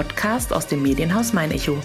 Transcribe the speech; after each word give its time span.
Podcast 0.00 0.54
aus 0.54 0.66
dem 0.66 0.80
Medienhaus 0.80 1.34
Mein 1.34 1.50
Echo. 1.50 1.76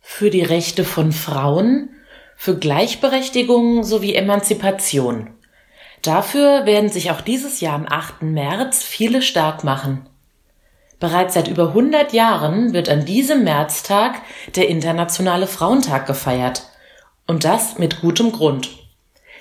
Für 0.00 0.30
die 0.30 0.42
Rechte 0.42 0.84
von 0.84 1.12
Frauen, 1.12 1.90
für 2.36 2.58
Gleichberechtigung 2.58 3.84
sowie 3.84 4.16
Emanzipation. 4.16 5.30
Dafür 6.02 6.66
werden 6.66 6.88
sich 6.88 7.12
auch 7.12 7.20
dieses 7.20 7.60
Jahr 7.60 7.76
am 7.76 7.86
8. 7.88 8.22
März 8.22 8.82
viele 8.82 9.22
stark 9.22 9.62
machen. 9.62 10.08
Bereits 11.00 11.34
seit 11.34 11.48
über 11.48 11.68
100 11.68 12.12
Jahren 12.12 12.72
wird 12.72 12.88
an 12.88 13.04
diesem 13.04 13.44
Märztag 13.44 14.16
der 14.56 14.68
Internationale 14.68 15.46
Frauentag 15.46 16.06
gefeiert. 16.06 16.64
Und 17.26 17.44
das 17.44 17.78
mit 17.78 18.00
gutem 18.00 18.32
Grund. 18.32 18.70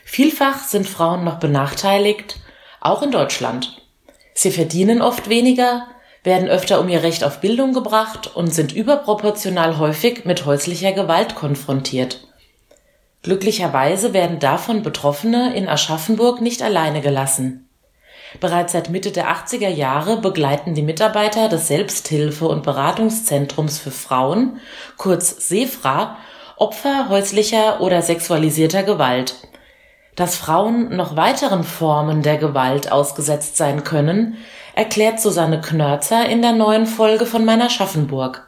Vielfach 0.06 0.64
sind 0.64 0.88
Frauen 0.88 1.24
noch 1.24 1.40
benachteiligt, 1.40 2.40
auch 2.80 3.02
in 3.02 3.12
Deutschland. 3.12 3.82
Sie 4.34 4.52
verdienen 4.52 5.02
oft 5.02 5.30
weniger, 5.30 5.88
werden 6.24 6.48
öfter 6.48 6.80
um 6.80 6.90
ihr 6.90 7.02
Recht 7.04 7.24
auf 7.24 7.42
Bildung 7.42 7.74
gebracht 7.74 8.36
und 8.36 8.54
sind 8.54 8.74
überproportional 8.74 9.80
häufig 9.80 10.26
mit 10.26 10.46
häuslicher 10.46 10.92
Gewalt 10.92 11.36
konfrontiert. 11.36 12.28
Glücklicherweise 13.24 14.14
werden 14.14 14.40
davon 14.40 14.84
Betroffene 14.84 15.56
in 15.56 15.68
Aschaffenburg 15.68 16.40
nicht 16.40 16.62
alleine 16.62 17.02
gelassen. 17.02 17.67
Bereits 18.40 18.74
seit 18.74 18.90
Mitte 18.90 19.12
der 19.12 19.30
80er 19.30 19.70
Jahre 19.70 20.18
begleiten 20.18 20.76
die 20.76 20.84
Mitarbeiter 20.84 21.50
des 21.50 21.68
Selbsthilfe- 21.68 22.48
und 22.48 22.64
Beratungszentrums 22.64 23.80
für 23.80 23.92
Frauen, 23.92 24.60
kurz 24.98 25.48
SEFRA, 25.48 26.18
Opfer 26.56 27.10
häuslicher 27.10 27.82
oder 27.82 28.02
sexualisierter 28.02 28.84
Gewalt. 28.84 29.36
Dass 30.16 30.36
Frauen 30.36 30.96
noch 30.96 31.16
weiteren 31.16 31.64
Formen 31.64 32.24
der 32.24 32.38
Gewalt 32.38 32.92
ausgesetzt 32.92 33.58
sein 33.58 33.84
können, 33.84 34.38
erklärt 34.76 35.20
Susanne 35.20 35.62
Knörzer 35.62 36.28
in 36.28 36.42
der 36.42 36.54
neuen 36.54 36.88
Folge 36.88 37.26
von 37.26 37.46
meiner 37.46 37.70
Schaffenburg. 37.70 38.48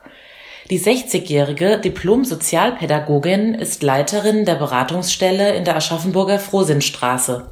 Die 0.70 0.80
60-jährige 0.80 1.80
Diplom-Sozialpädagogin 1.80 3.56
ist 3.56 3.82
Leiterin 3.82 4.46
der 4.46 4.56
Beratungsstelle 4.56 5.56
in 5.56 5.66
der 5.66 5.76
Aschaffenburger 5.76 6.38
Frohsinnstraße. 6.38 7.50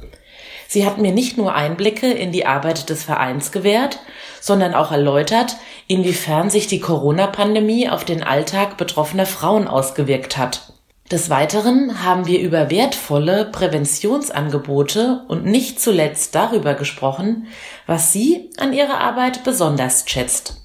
Sie 0.70 0.84
hat 0.84 0.98
mir 0.98 1.12
nicht 1.12 1.38
nur 1.38 1.54
Einblicke 1.54 2.12
in 2.12 2.30
die 2.30 2.44
Arbeit 2.44 2.90
des 2.90 3.02
Vereins 3.02 3.52
gewährt, 3.52 4.00
sondern 4.38 4.74
auch 4.74 4.92
erläutert, 4.92 5.56
inwiefern 5.86 6.50
sich 6.50 6.66
die 6.66 6.78
Corona-Pandemie 6.78 7.88
auf 7.88 8.04
den 8.04 8.22
Alltag 8.22 8.76
betroffener 8.76 9.24
Frauen 9.24 9.66
ausgewirkt 9.66 10.36
hat. 10.36 10.74
Des 11.10 11.30
Weiteren 11.30 12.04
haben 12.04 12.26
wir 12.26 12.38
über 12.40 12.70
wertvolle 12.70 13.46
Präventionsangebote 13.46 15.24
und 15.26 15.46
nicht 15.46 15.80
zuletzt 15.80 16.34
darüber 16.34 16.74
gesprochen, 16.74 17.46
was 17.86 18.12
sie 18.12 18.50
an 18.58 18.74
ihrer 18.74 19.00
Arbeit 19.00 19.44
besonders 19.44 20.04
schätzt. 20.06 20.58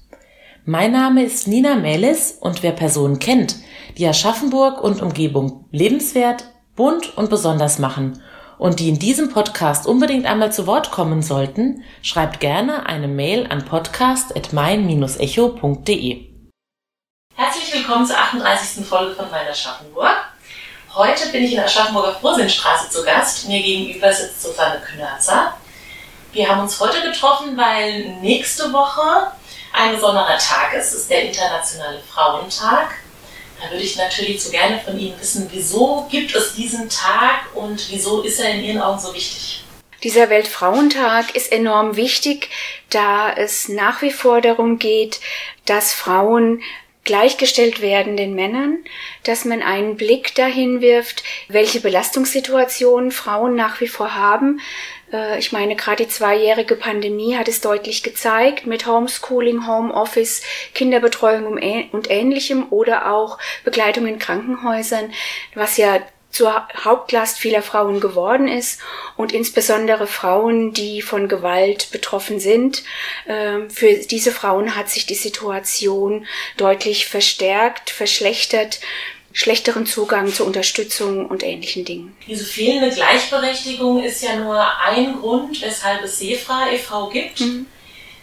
Mein 0.66 0.92
Name 0.92 1.22
ist 1.22 1.48
Nina 1.48 1.76
Melis 1.76 2.36
und 2.38 2.62
wer 2.62 2.72
Personen 2.72 3.20
kennt, 3.20 3.56
die 3.96 4.06
Aschaffenburg 4.06 4.84
und 4.84 5.00
Umgebung 5.00 5.64
lebenswert, 5.70 6.44
bunt 6.76 7.16
und 7.16 7.30
besonders 7.30 7.78
machen 7.78 8.20
und 8.64 8.80
die 8.80 8.88
in 8.88 8.98
diesem 8.98 9.30
Podcast 9.30 9.86
unbedingt 9.86 10.24
einmal 10.24 10.50
zu 10.50 10.66
Wort 10.66 10.90
kommen 10.90 11.20
sollten, 11.20 11.84
schreibt 12.00 12.40
gerne 12.40 12.86
eine 12.86 13.08
Mail 13.08 13.46
an 13.46 13.66
podcast.mein-echo.de. 13.66 16.24
Herzlich 17.36 17.74
willkommen 17.74 18.06
zur 18.06 18.16
38. 18.16 18.86
Folge 18.86 19.16
von 19.16 19.30
meiner 19.30 19.52
Schaffenburg. 19.52 20.16
Heute 20.94 21.28
bin 21.28 21.44
ich 21.44 21.50
in 21.50 21.56
der 21.56 21.66
Aschaffenburger 21.66 22.14
Frohsinnstraße 22.14 22.88
zu 22.88 23.04
Gast. 23.04 23.46
Mir 23.48 23.62
gegenüber 23.62 24.10
sitzt 24.10 24.40
Susanne 24.40 24.80
Knörzer. 24.80 25.58
Wir 26.32 26.48
haben 26.48 26.62
uns 26.62 26.80
heute 26.80 27.02
getroffen, 27.02 27.58
weil 27.58 28.16
nächste 28.22 28.72
Woche 28.72 29.30
ein 29.74 29.94
besonderer 29.94 30.38
Tag 30.38 30.72
ist. 30.72 30.94
Es 30.94 31.00
ist 31.00 31.10
der 31.10 31.26
Internationale 31.26 32.00
Frauentag. 32.10 32.94
Da 33.60 33.70
würde 33.70 33.84
ich 33.84 33.96
natürlich 33.96 34.42
so 34.42 34.50
gerne 34.50 34.80
von 34.80 34.98
Ihnen 34.98 35.18
wissen, 35.20 35.48
wieso 35.50 36.06
gibt 36.10 36.34
es 36.34 36.54
diesen 36.54 36.88
Tag 36.88 37.54
und 37.54 37.90
wieso 37.90 38.22
ist 38.22 38.40
er 38.40 38.50
in 38.50 38.64
Ihren 38.64 38.82
Augen 38.82 39.00
so 39.00 39.14
wichtig? 39.14 39.64
Dieser 40.02 40.28
Weltfrauentag 40.28 41.34
ist 41.34 41.50
enorm 41.50 41.96
wichtig, 41.96 42.50
da 42.90 43.32
es 43.32 43.68
nach 43.68 44.02
wie 44.02 44.10
vor 44.10 44.42
darum 44.42 44.78
geht, 44.78 45.20
dass 45.64 45.94
Frauen 45.94 46.62
gleichgestellt 47.04 47.80
werden 47.80 48.16
den 48.16 48.34
Männern, 48.34 48.78
dass 49.22 49.44
man 49.44 49.62
einen 49.62 49.96
Blick 49.96 50.34
dahin 50.34 50.80
wirft, 50.80 51.22
welche 51.48 51.80
Belastungssituationen 51.80 53.12
Frauen 53.12 53.54
nach 53.54 53.80
wie 53.80 53.88
vor 53.88 54.14
haben. 54.14 54.60
Äh, 55.14 55.38
ich 55.38 55.52
meine, 55.52 55.76
gerade 55.76 56.04
die 56.04 56.10
zweijährige 56.10 56.76
Pandemie 56.76 57.36
hat 57.36 57.48
es 57.48 57.60
deutlich 57.60 58.02
gezeigt 58.02 58.66
mit 58.66 58.86
Homeschooling, 58.86 59.66
Homeoffice, 59.66 60.42
Kinderbetreuung 60.74 61.46
und 61.92 62.10
ähnlichem 62.10 62.66
oder 62.70 63.12
auch 63.12 63.38
Begleitung 63.64 64.06
in 64.06 64.18
Krankenhäusern, 64.18 65.12
was 65.54 65.76
ja 65.76 66.00
zur 66.34 66.66
Hauptlast 66.84 67.38
vieler 67.38 67.62
Frauen 67.62 68.00
geworden 68.00 68.48
ist 68.48 68.80
und 69.16 69.32
insbesondere 69.32 70.08
Frauen, 70.08 70.72
die 70.72 71.00
von 71.00 71.28
Gewalt 71.28 71.92
betroffen 71.92 72.40
sind. 72.40 72.82
Ähm, 73.28 73.70
für 73.70 73.94
diese 73.94 74.32
Frauen 74.32 74.74
hat 74.74 74.90
sich 74.90 75.06
die 75.06 75.14
Situation 75.14 76.26
deutlich 76.56 77.06
verstärkt, 77.06 77.90
verschlechtert 77.90 78.80
schlechteren 79.34 79.84
Zugang 79.84 80.32
zur 80.32 80.46
Unterstützung 80.46 81.26
und 81.26 81.42
ähnlichen 81.42 81.84
Dingen. 81.84 82.16
Diese 82.26 82.44
fehlende 82.44 82.94
Gleichberechtigung 82.94 84.02
ist 84.02 84.22
ja 84.22 84.36
nur 84.36 84.64
ein 84.80 85.20
Grund, 85.20 85.60
weshalb 85.60 86.02
es 86.04 86.20
SEFRA 86.20 86.70
e.V. 86.72 87.10
gibt. 87.10 87.40
Mhm. 87.40 87.66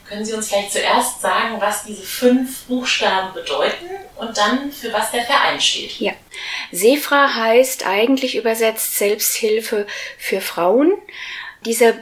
Können 0.07 0.25
Sie 0.25 0.33
uns 0.33 0.49
vielleicht 0.49 0.71
zuerst 0.71 1.21
sagen, 1.21 1.59
was 1.59 1.85
diese 1.85 2.01
fünf 2.01 2.63
Buchstaben 2.63 3.33
bedeuten 3.33 3.85
und 4.17 4.37
dann 4.37 4.71
für 4.71 4.91
was 4.91 5.11
der 5.11 5.23
Verein 5.23 5.59
steht? 5.61 5.99
Ja. 5.99 6.13
SEFRA 6.71 7.35
heißt 7.35 7.85
eigentlich 7.85 8.35
übersetzt 8.35 8.97
Selbsthilfe 8.97 9.87
für 10.17 10.41
Frauen. 10.41 10.93
Dieser 11.65 11.93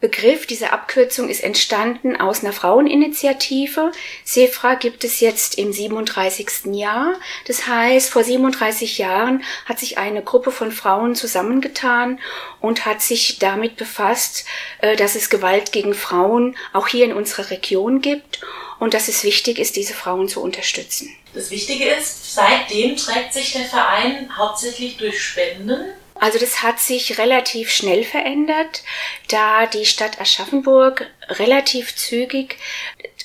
Begriff, 0.00 0.46
diese 0.46 0.72
Abkürzung 0.72 1.28
ist 1.28 1.42
entstanden 1.42 2.16
aus 2.20 2.42
einer 2.42 2.52
Fraueninitiative. 2.52 3.90
SEFRA 4.24 4.74
gibt 4.74 5.02
es 5.04 5.20
jetzt 5.20 5.56
im 5.56 5.72
37. 5.72 6.74
Jahr. 6.74 7.14
Das 7.46 7.66
heißt, 7.66 8.10
vor 8.10 8.22
37 8.22 8.98
Jahren 8.98 9.42
hat 9.64 9.78
sich 9.78 9.96
eine 9.96 10.22
Gruppe 10.22 10.50
von 10.50 10.72
Frauen 10.72 11.14
zusammengetan 11.14 12.18
und 12.60 12.84
hat 12.84 13.00
sich 13.00 13.38
damit 13.38 13.76
befasst, 13.76 14.44
äh, 14.78 14.96
dass 14.96 15.14
es 15.14 15.30
Gewalt 15.30 15.72
gegen 15.72 15.94
Frauen 15.94 16.56
auch 16.72 16.88
hier 16.88 17.04
in 17.04 17.12
unserer 17.12 17.50
Region 17.50 18.00
gibt 18.00 18.40
und 18.78 18.94
dass 18.94 19.08
es 19.08 19.24
wichtig 19.24 19.58
ist, 19.58 19.76
diese 19.76 19.94
Frauen 19.94 20.28
zu 20.28 20.42
unterstützen. 20.42 21.16
Das 21.32 21.50
Wichtige 21.50 21.88
ist, 21.88 22.34
seitdem 22.34 22.96
trägt 22.96 23.32
sich 23.32 23.52
der 23.52 23.64
Verein 23.64 24.28
hauptsächlich 24.36 24.96
durch 24.96 25.20
Spenden 25.20 25.94
also 26.14 26.38
das 26.38 26.62
hat 26.62 26.78
sich 26.80 27.18
relativ 27.18 27.70
schnell 27.70 28.04
verändert, 28.04 28.82
da 29.28 29.66
die 29.66 29.86
Stadt 29.86 30.20
Aschaffenburg 30.20 31.10
relativ 31.28 31.96
zügig 31.96 32.56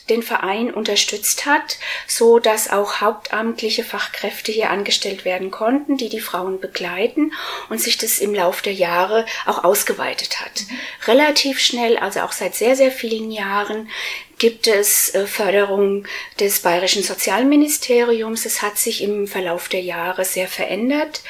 den 0.10 0.24
Verein 0.24 0.74
unterstützt 0.74 1.46
hat, 1.46 1.78
so 2.08 2.40
dass 2.40 2.70
auch 2.70 3.00
hauptamtliche 3.00 3.84
Fachkräfte 3.84 4.52
hier 4.52 4.70
angestellt 4.70 5.24
werden 5.24 5.52
konnten, 5.52 5.98
die 5.98 6.10
die 6.10 6.20
Frauen 6.20 6.60
begleiten 6.60 7.34
und 7.70 7.80
sich 7.80 7.98
das 7.98 8.20
im 8.20 8.34
Lauf 8.34 8.62
der 8.62 8.74
Jahre 8.74 9.26
auch 9.46 9.64
ausgeweitet 9.64 10.42
hat. 10.42 10.64
Mhm. 10.68 10.80
Relativ 11.06 11.60
schnell, 11.60 11.98
also 11.98 12.22
auch 12.22 12.32
seit 12.32 12.56
sehr, 12.56 12.76
sehr 12.76 12.92
vielen 12.92 13.32
Jahren, 13.32 13.90
gibt 14.40 14.68
es 14.68 15.14
äh, 15.14 15.28
Förderung 15.28 16.08
des 16.40 16.62
Bayerischen 16.62 17.04
Sozialministeriums. 17.04 18.46
Es 18.46 18.62
hat 18.64 18.78
sich 18.78 19.04
im 19.04 19.28
Verlauf 19.28 19.70
der 19.70 19.82
Jahre 19.82 20.26
sehr 20.26 20.48
verändert, 20.48 21.22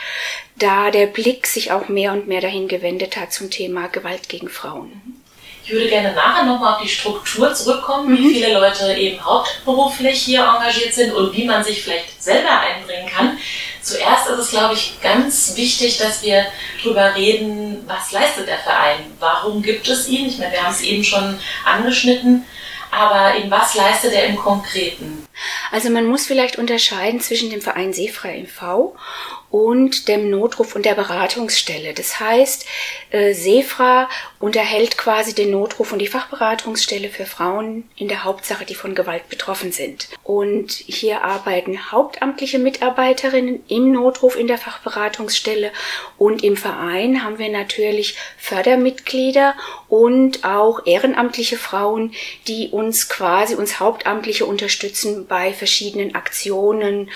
da 0.56 0.92
der 0.92 1.08
Blick 1.08 1.48
sich 1.48 1.72
auch 1.72 1.90
mehr 1.90 2.14
und 2.14 2.28
mehr 2.28 2.42
dahin 2.42 2.68
gewendet 2.68 3.18
hat 3.18 3.34
zum 3.34 3.50
Thema 3.50 3.88
Gewalt 3.88 4.30
gegen 4.30 4.48
Frauen. 4.48 5.02
Ich 5.66 5.72
würde 5.72 5.90
gerne 5.90 6.14
nachher 6.14 6.46
nochmal 6.46 6.76
auf 6.76 6.82
die 6.82 6.90
Struktur 6.90 7.54
zurückkommen, 7.54 8.18
wie 8.18 8.22
mhm. 8.22 8.30
viele 8.32 8.54
Leute 8.54 8.94
eben 8.94 9.24
hauptberuflich 9.24 10.20
hier 10.20 10.40
engagiert 10.42 10.94
sind 10.94 11.14
und 11.14 11.36
wie 11.36 11.46
man 11.46 11.64
sich 11.64 11.84
vielleicht 11.84 12.22
selber 12.22 12.60
einbringen 12.60 13.08
kann. 13.08 13.38
Zuerst 13.82 14.30
ist 14.30 14.40
es, 14.40 14.50
glaube 14.50 14.74
ich, 14.74 15.00
ganz 15.02 15.56
wichtig, 15.56 15.98
dass 15.98 16.24
wir 16.24 16.46
darüber 16.84 17.16
reden, 17.16 17.84
was 17.88 18.12
leistet 18.12 18.48
der 18.48 18.60
Verein? 18.60 19.00
Warum 19.20 19.62
gibt 19.62 19.88
es 19.88 20.08
ihn? 20.08 20.28
Ich 20.28 20.38
meine, 20.38 20.52
wir 20.52 20.64
haben 20.64 20.74
es 20.74 20.82
eben 20.82 21.04
schon 21.04 21.40
angeschnitten 21.66 22.46
aber 22.92 23.36
in 23.36 23.50
was 23.52 23.76
leistet 23.76 24.14
er 24.14 24.26
im 24.26 24.36
Konkreten? 24.36 25.26
Also 25.72 25.90
man 25.90 26.08
muss 26.08 26.26
vielleicht 26.26 26.58
unterscheiden 26.58 27.22
zwischen 27.22 27.50
dem 27.50 27.62
Verein 27.62 27.94
Seefrei 27.94 28.40
MV 28.44 28.96
und 29.52 30.08
dem 30.08 30.30
Notruf 30.30 30.76
und 30.76 30.86
der 30.86 30.96
Beratungsstelle. 30.96 31.94
Das 31.94 32.20
heißt, 32.20 32.66
äh, 33.10 33.34
Sefra 33.34 34.10
unterhält 34.40 34.98
quasi 34.98 35.34
den 35.34 35.52
Notruf 35.52 35.92
und 35.92 36.00
die 36.00 36.08
Fachberatungsstelle 36.08 37.10
für 37.10 37.26
Frauen 37.26 37.90
in 37.96 38.08
der 38.08 38.24
Hauptsache, 38.24 38.66
die 38.66 38.76
von 38.76 38.96
Gewalt 38.96 39.28
betroffen 39.30 39.72
sind. 39.72 40.10
Und 40.24 40.72
hier 40.72 41.24
arbeiten 41.24 41.92
hauptamtliche 41.92 42.60
Mitarbeiterinnen 42.60 43.64
im 43.68 43.92
Notruf 43.92 44.38
in 44.38 44.48
der 44.48 44.58
Fachberatungsstelle 44.58 45.72
und 46.18 46.44
im 46.44 46.56
Verein 46.56 47.24
haben 47.24 47.40
wir 47.40 47.50
natürlich 47.50 48.16
Fördermitglieder 48.38 49.56
und 49.88 50.46
auch 50.46 50.86
ehrenamtliche 50.86 51.58
Frauen, 51.58 52.14
die 52.48 52.70
uns 52.70 53.10
quasi 53.10 53.56
uns 53.56 53.80
Hauptamtliche 53.80 54.46
unterstützen 54.46 55.26
bei 55.28 55.54
verschiedenen 55.54 56.16
Aktionen, 56.16 57.10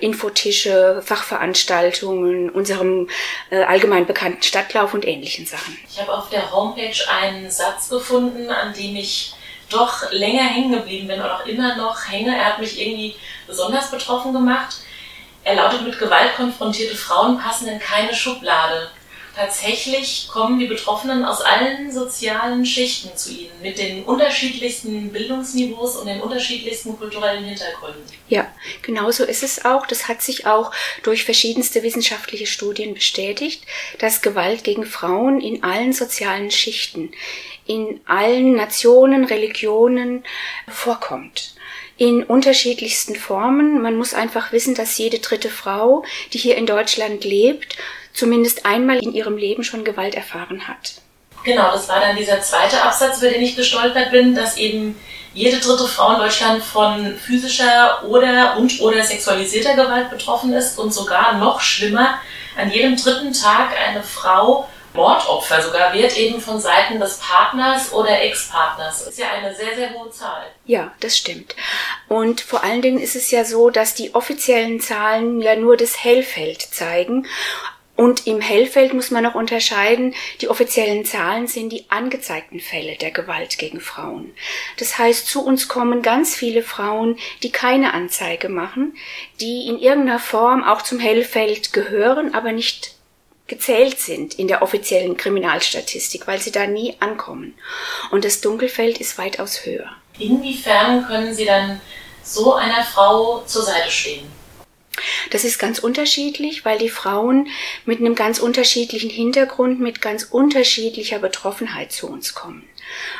Infotische, 0.00 1.02
Fachveranstaltungen, 1.04 2.50
unserem 2.50 3.08
äh, 3.50 3.62
allgemein 3.62 4.06
bekannten 4.06 4.42
Stadtlauf 4.42 4.94
und 4.94 5.06
ähnlichen 5.06 5.46
Sachen. 5.46 5.76
Ich 5.90 6.00
habe 6.00 6.16
auf 6.16 6.30
der 6.30 6.52
Homepage 6.52 6.96
einen 7.20 7.50
Satz 7.50 7.88
gefunden, 7.88 8.50
an 8.50 8.72
dem 8.74 8.96
ich 8.96 9.34
doch 9.70 10.10
länger 10.12 10.44
hängen 10.44 10.72
geblieben 10.72 11.08
bin 11.08 11.20
und 11.20 11.28
auch 11.28 11.44
immer 11.46 11.76
noch 11.76 12.08
hänge. 12.08 12.34
Er 12.36 12.46
hat 12.46 12.58
mich 12.58 12.80
irgendwie 12.80 13.14
besonders 13.46 13.90
betroffen 13.90 14.32
gemacht. 14.32 14.76
Er 15.44 15.56
lautet, 15.56 15.82
mit 15.82 15.98
Gewalt 15.98 16.34
konfrontierte 16.36 16.96
Frauen 16.96 17.38
passen 17.38 17.68
in 17.68 17.78
keine 17.78 18.14
Schublade 18.14 18.90
tatsächlich 19.38 20.28
kommen 20.32 20.58
die 20.58 20.66
Betroffenen 20.66 21.24
aus 21.24 21.40
allen 21.42 21.92
sozialen 21.92 22.66
Schichten 22.66 23.16
zu 23.16 23.30
Ihnen, 23.30 23.52
mit 23.62 23.78
den 23.78 24.02
unterschiedlichsten 24.04 25.12
Bildungsniveaus 25.12 25.96
und 25.96 26.08
den 26.08 26.20
unterschiedlichsten 26.20 26.98
kulturellen 26.98 27.44
Hintergründen. 27.44 28.02
Ja, 28.28 28.52
genau 28.82 29.12
so 29.12 29.24
ist 29.24 29.44
es 29.44 29.64
auch. 29.64 29.86
Das 29.86 30.08
hat 30.08 30.22
sich 30.22 30.46
auch 30.46 30.72
durch 31.04 31.24
verschiedenste 31.24 31.84
wissenschaftliche 31.84 32.46
Studien 32.46 32.94
bestätigt, 32.94 33.62
dass 34.00 34.22
Gewalt 34.22 34.64
gegen 34.64 34.84
Frauen 34.84 35.40
in 35.40 35.62
allen 35.62 35.92
sozialen 35.92 36.50
Schichten, 36.50 37.12
in 37.64 38.00
allen 38.06 38.56
Nationen, 38.56 39.24
Religionen 39.24 40.24
vorkommt 40.66 41.54
in 41.96 42.22
unterschiedlichsten 42.22 43.16
Formen. 43.16 43.82
Man 43.82 43.96
muss 43.96 44.14
einfach 44.14 44.52
wissen, 44.52 44.76
dass 44.76 44.98
jede 44.98 45.18
dritte 45.18 45.48
Frau, 45.48 46.04
die 46.32 46.38
hier 46.38 46.56
in 46.56 46.64
Deutschland 46.64 47.24
lebt, 47.24 47.76
zumindest 48.18 48.66
einmal 48.66 48.98
in 48.98 49.12
ihrem 49.12 49.36
Leben 49.36 49.64
schon 49.64 49.84
Gewalt 49.84 50.14
erfahren 50.14 50.68
hat. 50.68 51.00
Genau, 51.44 51.70
das 51.70 51.88
war 51.88 52.00
dann 52.00 52.16
dieser 52.16 52.40
zweite 52.40 52.82
Absatz, 52.82 53.18
über 53.18 53.30
den 53.30 53.42
ich 53.42 53.56
gestolpert 53.56 54.10
bin, 54.10 54.34
dass 54.34 54.56
eben 54.56 54.98
jede 55.32 55.58
dritte 55.58 55.86
Frau 55.86 56.14
in 56.14 56.18
Deutschland 56.18 56.62
von 56.62 57.16
physischer 57.16 58.02
oder 58.04 58.56
und 58.56 58.80
oder 58.80 59.04
sexualisierter 59.04 59.74
Gewalt 59.74 60.10
betroffen 60.10 60.52
ist 60.52 60.78
und 60.78 60.92
sogar 60.92 61.38
noch 61.38 61.60
schlimmer, 61.60 62.18
an 62.56 62.70
jedem 62.70 62.96
dritten 62.96 63.32
Tag 63.32 63.70
eine 63.78 64.02
Frau 64.02 64.68
Mordopfer 64.94 65.62
sogar 65.62 65.92
wird 65.92 66.16
eben 66.16 66.40
von 66.40 66.60
Seiten 66.60 66.98
des 66.98 67.18
Partners 67.18 67.92
oder 67.92 68.20
Ex-Partners. 68.20 69.04
Das 69.04 69.08
ist 69.08 69.18
ja 69.18 69.26
eine 69.30 69.54
sehr, 69.54 69.76
sehr 69.76 69.92
hohe 69.94 70.10
Zahl. 70.10 70.46
Ja, 70.64 70.92
das 71.00 71.16
stimmt. 71.16 71.54
Und 72.08 72.40
vor 72.40 72.64
allen 72.64 72.82
Dingen 72.82 72.98
ist 72.98 73.14
es 73.14 73.30
ja 73.30 73.44
so, 73.44 73.70
dass 73.70 73.94
die 73.94 74.14
offiziellen 74.14 74.80
Zahlen 74.80 75.40
ja 75.40 75.56
nur 75.56 75.76
das 75.76 76.02
Hellfeld 76.02 76.62
zeigen. 76.62 77.26
Und 77.98 78.28
im 78.28 78.40
Hellfeld 78.40 78.94
muss 78.94 79.10
man 79.10 79.24
noch 79.24 79.34
unterscheiden, 79.34 80.14
die 80.40 80.46
offiziellen 80.46 81.04
Zahlen 81.04 81.48
sind 81.48 81.70
die 81.70 81.86
angezeigten 81.88 82.60
Fälle 82.60 82.94
der 82.94 83.10
Gewalt 83.10 83.58
gegen 83.58 83.80
Frauen. 83.80 84.32
Das 84.76 84.98
heißt, 84.98 85.26
zu 85.26 85.44
uns 85.44 85.66
kommen 85.66 86.00
ganz 86.00 86.32
viele 86.36 86.62
Frauen, 86.62 87.18
die 87.42 87.50
keine 87.50 87.94
Anzeige 87.94 88.50
machen, 88.50 88.96
die 89.40 89.66
in 89.66 89.80
irgendeiner 89.80 90.20
Form 90.20 90.62
auch 90.62 90.82
zum 90.82 91.00
Hellfeld 91.00 91.72
gehören, 91.72 92.34
aber 92.34 92.52
nicht 92.52 92.92
gezählt 93.48 93.98
sind 93.98 94.34
in 94.34 94.46
der 94.46 94.62
offiziellen 94.62 95.16
Kriminalstatistik, 95.16 96.28
weil 96.28 96.38
sie 96.38 96.52
da 96.52 96.68
nie 96.68 96.94
ankommen. 97.00 97.54
Und 98.12 98.24
das 98.24 98.40
Dunkelfeld 98.40 98.98
ist 98.98 99.18
weitaus 99.18 99.66
höher. 99.66 99.90
Inwiefern 100.20 101.04
können 101.04 101.34
Sie 101.34 101.46
dann 101.46 101.80
so 102.22 102.54
einer 102.54 102.84
Frau 102.84 103.42
zur 103.44 103.62
Seite 103.62 103.90
stehen? 103.90 104.38
Das 105.30 105.44
ist 105.44 105.58
ganz 105.58 105.78
unterschiedlich, 105.78 106.64
weil 106.64 106.78
die 106.78 106.88
Frauen 106.88 107.48
mit 107.84 108.00
einem 108.00 108.14
ganz 108.14 108.38
unterschiedlichen 108.38 109.10
Hintergrund, 109.10 109.80
mit 109.80 110.00
ganz 110.00 110.24
unterschiedlicher 110.24 111.18
Betroffenheit 111.18 111.92
zu 111.92 112.08
uns 112.08 112.34
kommen. 112.34 112.68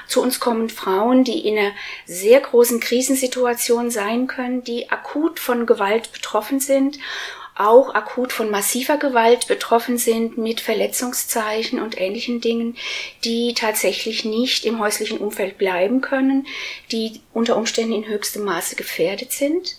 Zu 0.07 0.23
uns 0.23 0.41
kommen 0.41 0.71
Frauen, 0.71 1.25
die 1.25 1.47
in 1.47 1.59
einer 1.59 1.73
sehr 2.07 2.41
großen 2.41 2.81
Krisensituation 2.81 3.91
sein 3.91 4.27
können, 4.27 4.65
die 4.65 4.91
akut 4.91 5.39
von 5.39 5.67
Gewalt 5.67 6.13
betroffen 6.13 6.61
sind 6.61 6.99
auch 7.59 7.93
akut 7.93 8.33
von 8.33 8.51
massiver 8.51 8.99
Gewalt 8.99 9.49
betroffen 9.49 9.99
sind 9.99 10.39
mit 10.39 10.61
Verletzungszeichen 10.61 11.81
und 11.81 12.01
ähnlichen 12.01 12.41
Dingen, 12.41 12.77
die 13.25 13.53
tatsächlich 13.53 14.25
nicht 14.25 14.65
im 14.65 14.79
häuslichen 14.79 15.19
Umfeld 15.19 15.59
bleiben 15.59 16.01
können, 16.01 16.47
die 16.93 17.21
unter 17.35 17.57
Umständen 17.57 17.93
in 17.93 18.07
höchstem 18.07 18.45
Maße 18.45 18.77
gefährdet 18.77 19.33
sind 19.33 19.77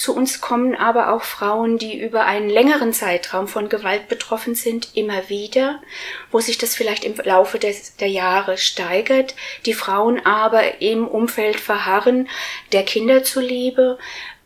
zu 0.00 0.16
uns 0.16 0.40
kommen 0.40 0.74
aber 0.74 1.12
auch 1.12 1.24
Frauen, 1.24 1.76
die 1.76 2.00
über 2.00 2.24
einen 2.24 2.48
längeren 2.48 2.94
Zeitraum 2.94 3.46
von 3.46 3.68
Gewalt 3.68 4.08
betroffen 4.08 4.54
sind, 4.54 4.96
immer 4.96 5.28
wieder, 5.28 5.82
wo 6.30 6.40
sich 6.40 6.56
das 6.56 6.74
vielleicht 6.74 7.04
im 7.04 7.14
Laufe 7.22 7.58
des, 7.58 7.96
der 7.96 8.08
Jahre 8.08 8.56
steigert, 8.56 9.34
die 9.66 9.74
Frauen 9.74 10.24
aber 10.24 10.80
im 10.80 11.06
Umfeld 11.06 11.60
verharren, 11.60 12.30
der 12.72 12.84
Kinder 12.84 13.24
zuliebe, 13.24 13.98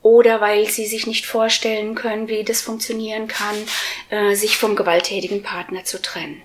oder 0.02 0.40
weil 0.40 0.66
sie 0.66 0.86
sich 0.86 1.06
nicht 1.06 1.24
vorstellen 1.24 1.94
können, 1.94 2.26
wie 2.26 2.42
das 2.42 2.60
funktionieren 2.60 3.28
kann, 3.28 3.54
äh, 4.10 4.34
sich 4.34 4.58
vom 4.58 4.74
gewalttätigen 4.74 5.44
Partner 5.44 5.84
zu 5.84 6.02
trennen. 6.02 6.42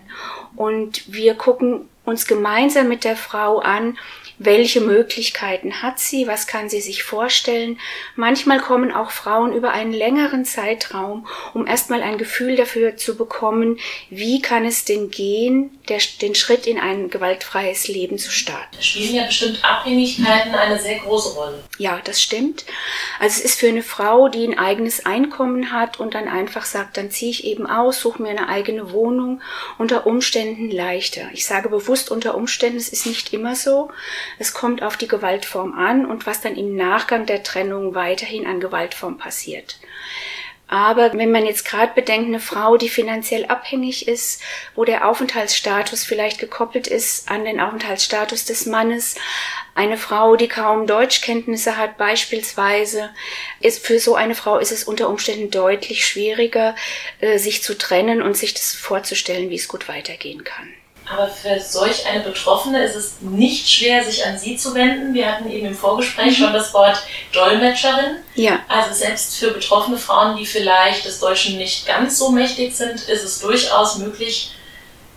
Und 0.55 1.11
wir 1.11 1.33
gucken 1.33 1.89
uns 2.05 2.27
gemeinsam 2.27 2.87
mit 2.87 3.03
der 3.03 3.15
Frau 3.15 3.57
an, 3.57 3.97
welche 4.39 4.79
Möglichkeiten 4.79 5.81
hat 5.81 5.99
sie, 5.99 6.25
was 6.25 6.47
kann 6.47 6.69
sie 6.69 6.79
sich 6.79 7.03
vorstellen. 7.03 7.77
Manchmal 8.15 8.59
kommen 8.59 8.91
auch 8.91 9.11
Frauen 9.11 9.53
über 9.53 9.71
einen 9.71 9.91
längeren 9.91 10.45
Zeitraum, 10.45 11.27
um 11.53 11.67
erstmal 11.67 12.01
ein 12.01 12.17
Gefühl 12.17 12.55
dafür 12.55 12.95
zu 12.95 13.17
bekommen, 13.17 13.79
wie 14.09 14.41
kann 14.41 14.65
es 14.65 14.85
denn 14.85 15.11
gehen, 15.11 15.77
der, 15.89 15.99
den 16.21 16.35
Schritt 16.35 16.67
in 16.67 16.79
ein 16.79 17.09
gewaltfreies 17.09 17.89
Leben 17.89 18.17
zu 18.17 18.31
starten. 18.31 18.77
Da 18.77 18.81
spielen 18.81 19.15
ja 19.15 19.25
bestimmt 19.25 19.59
Abhängigkeiten 19.63 20.55
eine 20.55 20.79
sehr 20.79 20.99
große 20.99 21.33
Rolle. 21.35 21.61
Ja, 21.77 21.99
das 22.03 22.21
stimmt. 22.21 22.65
Also 23.19 23.39
es 23.39 23.45
ist 23.45 23.59
für 23.59 23.67
eine 23.67 23.83
Frau, 23.83 24.29
die 24.29 24.47
ein 24.47 24.57
eigenes 24.57 25.05
Einkommen 25.05 25.73
hat 25.73 25.99
und 25.99 26.13
dann 26.13 26.29
einfach 26.29 26.63
sagt, 26.63 26.95
dann 26.95 27.11
ziehe 27.11 27.31
ich 27.31 27.43
eben 27.43 27.67
aus, 27.67 27.99
suche 27.99 28.21
mir 28.21 28.29
eine 28.29 28.47
eigene 28.47 28.93
Wohnung, 28.93 29.41
unter 29.77 30.07
Umständen 30.07 30.71
leichter. 30.71 31.23
Ich 31.33 31.45
sage 31.45 31.67
bewusst 31.67 32.09
unter 32.09 32.35
Umständen, 32.35 32.77
es 32.77 32.87
ist 32.87 33.05
nicht 33.05 33.33
immer 33.33 33.55
so. 33.55 33.91
Es 34.37 34.53
kommt 34.53 34.83
auf 34.83 34.97
die 34.97 35.07
Gewaltform 35.07 35.73
an 35.73 36.05
und 36.05 36.25
was 36.25 36.41
dann 36.41 36.55
im 36.55 36.75
Nachgang 36.75 37.25
der 37.25 37.43
Trennung 37.43 37.95
weiterhin 37.95 38.45
an 38.45 38.59
Gewaltform 38.59 39.17
passiert. 39.17 39.79
Aber 40.71 41.13
wenn 41.13 41.31
man 41.31 41.47
jetzt 41.47 41.65
gerade 41.65 41.93
bedenkt, 41.95 42.27
eine 42.27 42.39
Frau, 42.39 42.77
die 42.77 42.89
finanziell 42.89 43.45
abhängig 43.45 44.07
ist, 44.07 44.39
wo 44.75 44.85
der 44.85 45.09
Aufenthaltsstatus 45.09 46.03
vielleicht 46.03 46.37
gekoppelt 46.37 46.85
ist 46.85 47.27
an 47.31 47.43
den 47.43 47.59
Aufenthaltsstatus 47.59 48.45
des 48.45 48.67
Mannes, 48.67 49.15
eine 49.73 49.97
Frau, 49.97 50.35
die 50.35 50.47
kaum 50.47 50.85
Deutschkenntnisse 50.85 51.75
hat 51.75 51.97
beispielsweise, 51.97 53.09
ist 53.61 53.83
für 53.83 53.99
so 53.99 54.13
eine 54.13 54.35
Frau 54.35 54.59
ist 54.59 54.71
es 54.71 54.83
unter 54.83 55.09
Umständen 55.09 55.49
deutlich 55.49 56.05
schwieriger, 56.05 56.75
äh, 57.19 57.39
sich 57.39 57.63
zu 57.63 57.75
trennen 57.75 58.21
und 58.21 58.37
sich 58.37 58.53
das 58.53 58.75
vorzustellen, 58.75 59.49
wie 59.49 59.55
es 59.55 59.69
gut 59.69 59.87
weitergehen 59.87 60.43
kann. 60.43 60.71
Aber 61.11 61.27
für 61.27 61.59
solch 61.59 62.05
eine 62.05 62.23
Betroffene 62.23 62.83
ist 62.83 62.95
es 62.95 63.21
nicht 63.21 63.67
schwer, 63.67 64.03
sich 64.03 64.25
an 64.25 64.37
Sie 64.37 64.57
zu 64.57 64.75
wenden. 64.75 65.13
Wir 65.13 65.31
hatten 65.31 65.49
eben 65.49 65.67
im 65.67 65.75
Vorgespräch 65.75 66.37
mhm. 66.37 66.43
schon 66.43 66.53
das 66.53 66.73
Wort 66.73 67.01
Dolmetscherin. 67.33 68.17
Ja. 68.35 68.59
Also 68.67 68.93
selbst 68.93 69.37
für 69.37 69.51
betroffene 69.51 69.97
Frauen, 69.97 70.37
die 70.37 70.45
vielleicht 70.45 71.05
des 71.05 71.19
Deutschen 71.19 71.57
nicht 71.57 71.87
ganz 71.87 72.19
so 72.19 72.29
mächtig 72.29 72.75
sind, 72.75 73.01
ist 73.09 73.23
es 73.23 73.39
durchaus 73.39 73.97
möglich, 73.97 74.51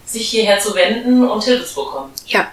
sich 0.06 0.30
hierher 0.30 0.58
zu 0.60 0.74
wenden 0.74 1.28
und 1.28 1.44
Hilfe 1.44 1.66
zu 1.66 1.84
bekommen. 1.84 2.12
Ja. 2.26 2.50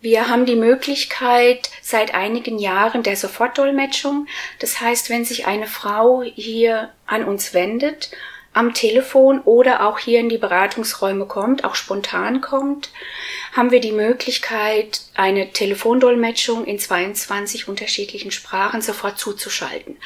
Wir 0.00 0.28
haben 0.28 0.46
die 0.46 0.54
Möglichkeit 0.54 1.70
seit 1.82 2.14
einigen 2.14 2.58
Jahren 2.58 3.02
der 3.02 3.16
Sofortdolmetschung. 3.16 4.28
Das 4.60 4.80
heißt, 4.80 5.10
wenn 5.10 5.24
sich 5.24 5.46
eine 5.46 5.66
Frau 5.66 6.22
hier 6.22 6.90
an 7.06 7.24
uns 7.24 7.52
wendet, 7.52 8.10
am 8.58 8.74
Telefon 8.74 9.40
oder 9.42 9.86
auch 9.86 10.00
hier 10.00 10.18
in 10.18 10.28
die 10.28 10.36
Beratungsräume 10.36 11.26
kommt, 11.26 11.62
auch 11.62 11.76
spontan 11.76 12.40
kommt, 12.40 12.90
haben 13.52 13.70
wir 13.70 13.78
die 13.78 13.92
Möglichkeit, 13.92 15.02
eine 15.14 15.52
Telefondolmetschung 15.52 16.64
in 16.64 16.80
22 16.80 17.68
unterschiedlichen 17.68 18.32
Sprachen 18.32 18.82
sofort 18.82 19.16
zuzuschalten. 19.16 19.96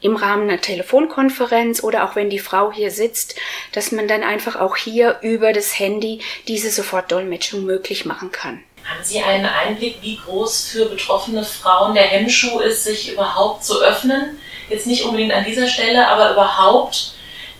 Im 0.00 0.16
Rahmen 0.16 0.48
einer 0.48 0.62
Telefonkonferenz 0.62 1.84
oder 1.84 2.04
auch 2.04 2.16
wenn 2.16 2.30
die 2.30 2.38
Frau 2.38 2.72
hier 2.72 2.90
sitzt, 2.90 3.34
dass 3.72 3.92
man 3.92 4.08
dann 4.08 4.22
einfach 4.22 4.56
auch 4.56 4.76
hier 4.76 5.18
über 5.20 5.52
das 5.52 5.78
Handy 5.78 6.22
diese 6.48 6.70
Sofortdolmetschung 6.70 7.66
möglich 7.66 8.06
machen 8.06 8.32
kann. 8.32 8.62
Haben 8.82 9.04
Sie 9.04 9.20
einen 9.20 9.44
Einblick, 9.44 9.98
wie 10.00 10.16
groß 10.16 10.70
für 10.70 10.86
betroffene 10.86 11.44
Frauen 11.44 11.92
der 11.92 12.04
Hemmschuh 12.04 12.60
ist, 12.60 12.84
sich 12.84 13.12
überhaupt 13.12 13.62
zu 13.62 13.82
öffnen? 13.82 14.38
Jetzt 14.70 14.86
nicht 14.86 15.04
unbedingt 15.04 15.34
an 15.34 15.44
dieser 15.44 15.68
Stelle, 15.68 16.08
aber 16.08 16.32
überhaupt 16.32 17.12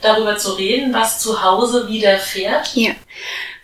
darüber 0.03 0.37
zu 0.37 0.53
reden, 0.53 0.93
was 0.93 1.21
zu 1.21 1.43
Hause 1.43 1.89
widerfährt? 1.89 2.75
Ja. 2.75 2.93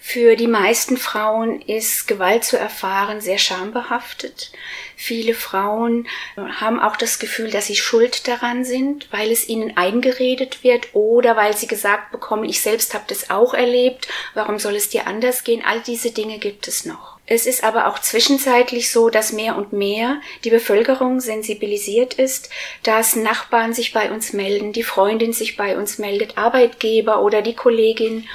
Für 0.09 0.37
die 0.37 0.47
meisten 0.47 0.99
Frauen 0.99 1.61
ist 1.61 2.07
Gewalt 2.07 2.45
zu 2.45 2.57
erfahren 2.57 3.21
sehr 3.21 3.39
schambehaftet. 3.39 4.53
Viele 4.95 5.35
Frauen 5.35 6.07
haben 6.37 6.79
auch 6.79 6.95
das 6.95 7.19
Gefühl, 7.19 7.51
dass 7.51 7.67
sie 7.67 7.75
schuld 7.75 8.29
daran 8.29 8.65
sind, 8.65 9.09
weil 9.11 9.33
es 9.33 9.49
ihnen 9.49 9.77
eingeredet 9.77 10.63
wird 10.63 10.95
oder 10.95 11.35
weil 11.35 11.57
sie 11.57 11.67
gesagt 11.67 12.13
bekommen, 12.13 12.45
ich 12.45 12.61
selbst 12.63 12.95
habe 12.95 13.05
das 13.09 13.31
auch 13.31 13.53
erlebt, 13.53 14.07
warum 14.35 14.61
soll 14.61 14.77
es 14.77 14.89
dir 14.89 15.09
anders 15.09 15.43
gehen? 15.43 15.65
All 15.67 15.81
diese 15.81 16.13
Dinge 16.13 16.39
gibt 16.39 16.69
es 16.69 16.85
noch. 16.85 17.16
Es 17.29 17.47
ist 17.47 17.65
aber 17.65 17.89
auch 17.89 17.99
zwischenzeitlich 17.99 18.93
so, 18.93 19.11
dass 19.11 19.33
mehr 19.33 19.57
und 19.57 19.73
mehr 19.73 20.21
die 20.45 20.51
Bevölkerung 20.51 21.21
sensibilisiert 21.21 22.15
ist, 22.15 22.51
dass 22.85 23.17
Nachbarn 23.17 23.75
sich 23.75 23.93
bei 23.93 24.13
uns 24.13 24.33
melden, 24.33 24.73
die 24.73 24.85
Freundin 24.85 25.33
sich 25.33 25.57
bei 25.57 25.77
uns 25.77 25.99
meldet, 25.99 26.39
Arbeitgeber 26.39 27.21
oder 27.23 27.43
die 27.43 27.57
Kollegin 27.57 28.29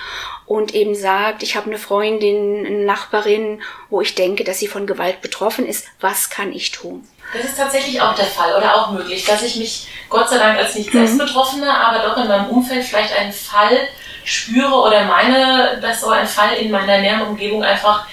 und 0.45 0.75
eben 0.75 0.95
sagt, 0.95 1.43
ich 1.43 1.55
habe 1.55 1.67
eine 1.67 1.77
Freundin, 1.77 2.65
eine 2.65 2.83
Nachbarin, 2.83 3.61
wo 3.89 4.01
ich 4.01 4.15
denke, 4.15 4.43
dass 4.43 4.59
sie 4.59 4.67
von 4.67 4.85
Gewalt 4.85 5.21
betroffen 5.21 5.65
ist, 5.65 5.87
was 6.01 6.29
kann 6.29 6.51
ich 6.51 6.71
tun? 6.71 7.07
Das 7.33 7.45
ist 7.45 7.57
tatsächlich 7.57 8.01
auch 8.01 8.13
der 8.13 8.25
Fall 8.25 8.57
oder 8.57 8.75
auch 8.75 8.91
möglich, 8.91 9.23
dass 9.23 9.41
ich 9.41 9.55
mich 9.55 9.87
Gott 10.09 10.27
sei 10.27 10.37
Dank 10.37 10.57
als 10.57 10.75
nicht 10.75 10.91
selbst 10.91 11.13
mhm. 11.13 11.19
Betroffene, 11.19 11.73
aber 11.73 12.05
doch 12.05 12.17
in 12.17 12.27
meinem 12.27 12.49
Umfeld 12.49 12.83
vielleicht 12.83 13.17
einen 13.17 13.31
Fall 13.31 13.87
spüre 14.25 14.73
oder 14.73 15.05
meine, 15.05 15.79
dass 15.81 16.01
so 16.01 16.09
ein 16.09 16.27
Fall 16.27 16.55
in 16.55 16.71
meiner 16.71 16.97
näheren 16.99 17.27
Umgebung 17.27 17.63
einfach 17.63 18.05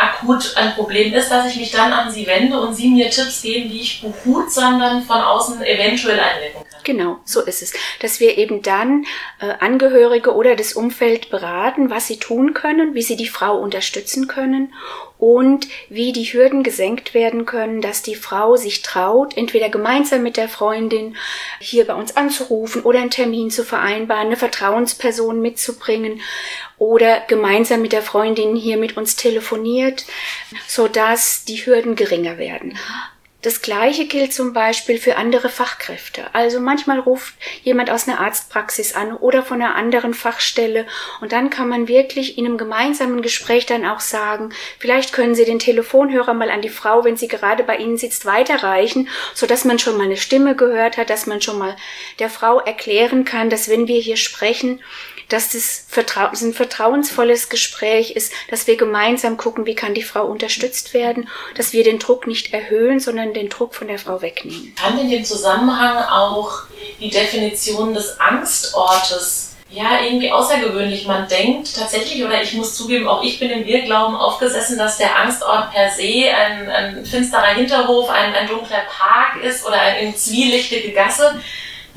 akut 0.00 0.56
ein 0.56 0.74
Problem 0.74 1.12
ist, 1.14 1.30
dass 1.30 1.46
ich 1.46 1.56
mich 1.56 1.70
dann 1.70 1.92
an 1.92 2.10
Sie 2.10 2.26
wende 2.26 2.58
und 2.60 2.74
Sie 2.74 2.88
mir 2.88 3.10
Tipps 3.10 3.42
geben, 3.42 3.70
wie 3.70 3.80
ich 3.80 4.00
behutsam 4.00 4.80
dann 4.80 5.02
von 5.02 5.20
außen 5.20 5.62
eventuell 5.62 6.18
einwirken 6.18 6.62
kann. 6.62 6.69
Genau, 6.90 7.20
so 7.24 7.40
ist 7.42 7.62
es. 7.62 7.72
Dass 8.00 8.18
wir 8.18 8.36
eben 8.36 8.62
dann 8.62 9.06
äh, 9.40 9.52
Angehörige 9.60 10.34
oder 10.34 10.56
das 10.56 10.72
Umfeld 10.72 11.30
beraten, 11.30 11.88
was 11.88 12.08
sie 12.08 12.16
tun 12.16 12.52
können, 12.52 12.94
wie 12.94 13.02
sie 13.02 13.14
die 13.14 13.28
Frau 13.28 13.56
unterstützen 13.56 14.26
können 14.26 14.74
und 15.16 15.68
wie 15.88 16.12
die 16.12 16.24
Hürden 16.24 16.64
gesenkt 16.64 17.14
werden 17.14 17.46
können, 17.46 17.80
dass 17.80 18.02
die 18.02 18.16
Frau 18.16 18.56
sich 18.56 18.82
traut, 18.82 19.36
entweder 19.36 19.68
gemeinsam 19.68 20.24
mit 20.24 20.36
der 20.36 20.48
Freundin 20.48 21.14
hier 21.60 21.86
bei 21.86 21.94
uns 21.94 22.16
anzurufen 22.16 22.82
oder 22.82 22.98
einen 22.98 23.10
Termin 23.10 23.52
zu 23.52 23.62
vereinbaren, 23.62 24.26
eine 24.26 24.36
Vertrauensperson 24.36 25.40
mitzubringen 25.40 26.20
oder 26.76 27.20
gemeinsam 27.28 27.82
mit 27.82 27.92
der 27.92 28.02
Freundin 28.02 28.56
hier 28.56 28.78
mit 28.78 28.96
uns 28.96 29.14
telefoniert, 29.14 30.06
so 30.66 30.88
dass 30.88 31.44
die 31.44 31.64
Hürden 31.64 31.94
geringer 31.94 32.36
werden. 32.36 32.76
Das 33.42 33.62
Gleiche 33.62 34.04
gilt 34.04 34.34
zum 34.34 34.52
Beispiel 34.52 34.98
für 34.98 35.16
andere 35.16 35.48
Fachkräfte. 35.48 36.34
Also 36.34 36.60
manchmal 36.60 36.98
ruft 36.98 37.32
jemand 37.62 37.90
aus 37.90 38.06
einer 38.06 38.20
Arztpraxis 38.20 38.94
an 38.94 39.16
oder 39.16 39.42
von 39.42 39.62
einer 39.62 39.76
anderen 39.76 40.12
Fachstelle 40.12 40.86
und 41.22 41.32
dann 41.32 41.48
kann 41.48 41.66
man 41.66 41.88
wirklich 41.88 42.36
in 42.36 42.44
einem 42.44 42.58
gemeinsamen 42.58 43.22
Gespräch 43.22 43.64
dann 43.64 43.86
auch 43.86 44.00
sagen, 44.00 44.50
vielleicht 44.78 45.14
können 45.14 45.34
Sie 45.34 45.46
den 45.46 45.58
Telefonhörer 45.58 46.34
mal 46.34 46.50
an 46.50 46.60
die 46.60 46.68
Frau, 46.68 47.02
wenn 47.04 47.16
sie 47.16 47.28
gerade 47.28 47.64
bei 47.64 47.78
Ihnen 47.78 47.96
sitzt, 47.96 48.26
weiterreichen, 48.26 49.08
so 49.32 49.46
dass 49.46 49.64
man 49.64 49.78
schon 49.78 49.96
mal 49.96 50.04
eine 50.04 50.18
Stimme 50.18 50.54
gehört 50.54 50.98
hat, 50.98 51.08
dass 51.08 51.26
man 51.26 51.40
schon 51.40 51.58
mal 51.58 51.76
der 52.18 52.28
Frau 52.28 52.60
erklären 52.60 53.24
kann, 53.24 53.48
dass 53.48 53.70
wenn 53.70 53.88
wir 53.88 54.00
hier 54.00 54.18
sprechen, 54.18 54.82
dass 55.30 55.50
das 55.50 55.84
Vertrau 55.88 56.26
ein 56.26 56.52
vertrauensvolles 56.52 57.48
Gespräch 57.48 58.12
ist, 58.12 58.32
dass 58.50 58.66
wir 58.66 58.76
gemeinsam 58.76 59.36
gucken, 59.36 59.66
wie 59.66 59.74
kann 59.74 59.94
die 59.94 60.02
Frau 60.02 60.26
unterstützt 60.26 60.92
werden, 60.92 61.28
dass 61.56 61.72
wir 61.72 61.84
den 61.84 61.98
Druck 61.98 62.26
nicht 62.26 62.52
erhöhen, 62.52 63.00
sondern 63.00 63.32
den 63.32 63.48
Druck 63.48 63.74
von 63.74 63.88
der 63.88 63.98
Frau 63.98 64.22
wegnehmen. 64.22 64.74
Kann 64.76 64.98
in 64.98 65.10
dem 65.10 65.24
Zusammenhang 65.24 66.04
auch 66.04 66.64
die 67.00 67.10
Definition 67.10 67.94
des 67.94 68.20
Angstortes 68.20 69.50
ja, 69.72 70.02
irgendwie 70.04 70.32
außergewöhnlich. 70.32 71.06
Man 71.06 71.28
denkt 71.28 71.76
tatsächlich, 71.76 72.24
oder 72.24 72.42
ich 72.42 72.54
muss 72.54 72.74
zugeben, 72.74 73.06
auch 73.06 73.22
ich 73.22 73.38
bin 73.38 73.50
im 73.50 73.64
Wirrglauben 73.64 74.16
aufgesessen, 74.16 74.76
dass 74.76 74.98
der 74.98 75.16
Angstort 75.16 75.70
per 75.72 75.90
se 75.90 76.24
ein, 76.34 76.68
ein 76.68 77.06
finsterer 77.06 77.54
Hinterhof, 77.54 78.10
ein, 78.10 78.34
ein 78.34 78.48
dunkler 78.48 78.82
Park 78.90 79.42
ist 79.44 79.64
oder 79.64 79.80
eine 79.80 80.14
zwielichtige 80.14 80.90
Gasse. 80.92 81.40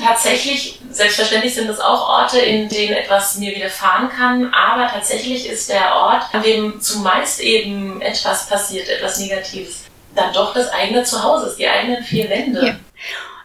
Tatsächlich, 0.02 0.80
selbstverständlich 0.90 1.54
sind 1.54 1.70
es 1.70 1.80
auch 1.80 2.10
Orte, 2.10 2.40
in 2.40 2.68
denen 2.68 2.94
etwas 2.94 3.38
mir 3.38 3.56
widerfahren 3.56 4.10
kann, 4.10 4.54
aber 4.54 4.88
tatsächlich 4.88 5.48
ist 5.48 5.70
der 5.70 5.96
Ort, 5.96 6.24
an 6.34 6.42
dem 6.42 6.82
zumeist 6.82 7.40
eben 7.40 8.02
etwas 8.02 8.48
passiert, 8.48 8.90
etwas 8.90 9.20
Negatives, 9.20 9.84
dann 10.16 10.34
doch 10.34 10.54
das 10.54 10.70
eigene 10.70 11.04
Zuhause 11.04 11.56
die 11.58 11.68
eigenen 11.68 12.04
vier 12.04 12.30
Wände. 12.30 12.66
Ja. 12.66 12.76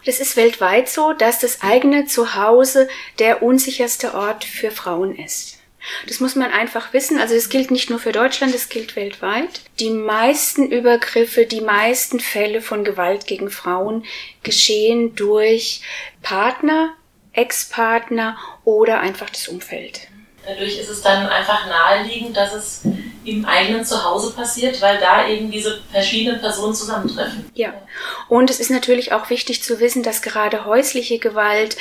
Das 0.07 0.21
ist 0.21 0.37
weltweit 0.37 0.89
so, 0.89 1.13
dass 1.13 1.39
das 1.39 1.61
eigene 1.61 2.07
Zuhause 2.07 2.89
der 3.19 3.43
unsicherste 3.43 4.15
Ort 4.15 4.45
für 4.45 4.71
Frauen 4.71 5.15
ist. 5.15 5.58
Das 6.07 6.21
muss 6.21 6.35
man 6.35 6.51
einfach 6.53 6.93
wissen. 6.93 7.19
Also 7.19 7.35
es 7.35 7.49
gilt 7.49 7.71
nicht 7.71 7.91
nur 7.91 7.99
für 7.99 8.13
Deutschland, 8.13 8.55
es 8.55 8.69
gilt 8.69 8.97
weltweit. 8.97 9.61
Die 9.81 9.91
meisten 9.91 10.71
Übergriffe, 10.71 11.47
die 11.47 11.61
meisten 11.61 12.21
Fälle 12.21 12.61
von 12.61 12.85
Gewalt 12.85 13.27
gegen 13.27 13.51
Frauen 13.51 14.05
geschehen 14.43 15.15
durch 15.15 15.81
Partner, 16.23 16.95
Ex-Partner 17.33 18.37
oder 18.65 19.01
einfach 19.01 19.31
das 19.31 19.49
Umfeld. 19.49 20.01
Dadurch 20.47 20.79
ist 20.79 20.89
es 20.89 21.03
dann 21.03 21.27
einfach 21.27 21.67
naheliegend, 21.67 22.37
dass 22.37 22.55
es 22.55 22.81
im 23.25 23.45
eigenen 23.45 23.85
Zuhause 23.85 24.33
passiert, 24.33 24.81
weil 24.81 24.99
da 24.99 25.29
eben 25.29 25.51
diese 25.51 25.81
verschiedenen 25.93 26.41
Personen 26.41 26.75
zusammentreffen. 26.75 27.51
Ja, 27.55 27.75
und 28.29 28.49
es 28.49 28.59
ist 28.59 28.71
natürlich 28.71 29.13
auch 29.13 29.29
wichtig 29.29 29.63
zu 29.63 29.81
wissen, 29.81 30.03
dass 30.03 30.23
gerade 30.23 30.65
häusliche 30.65 31.19
Gewalt 31.19 31.77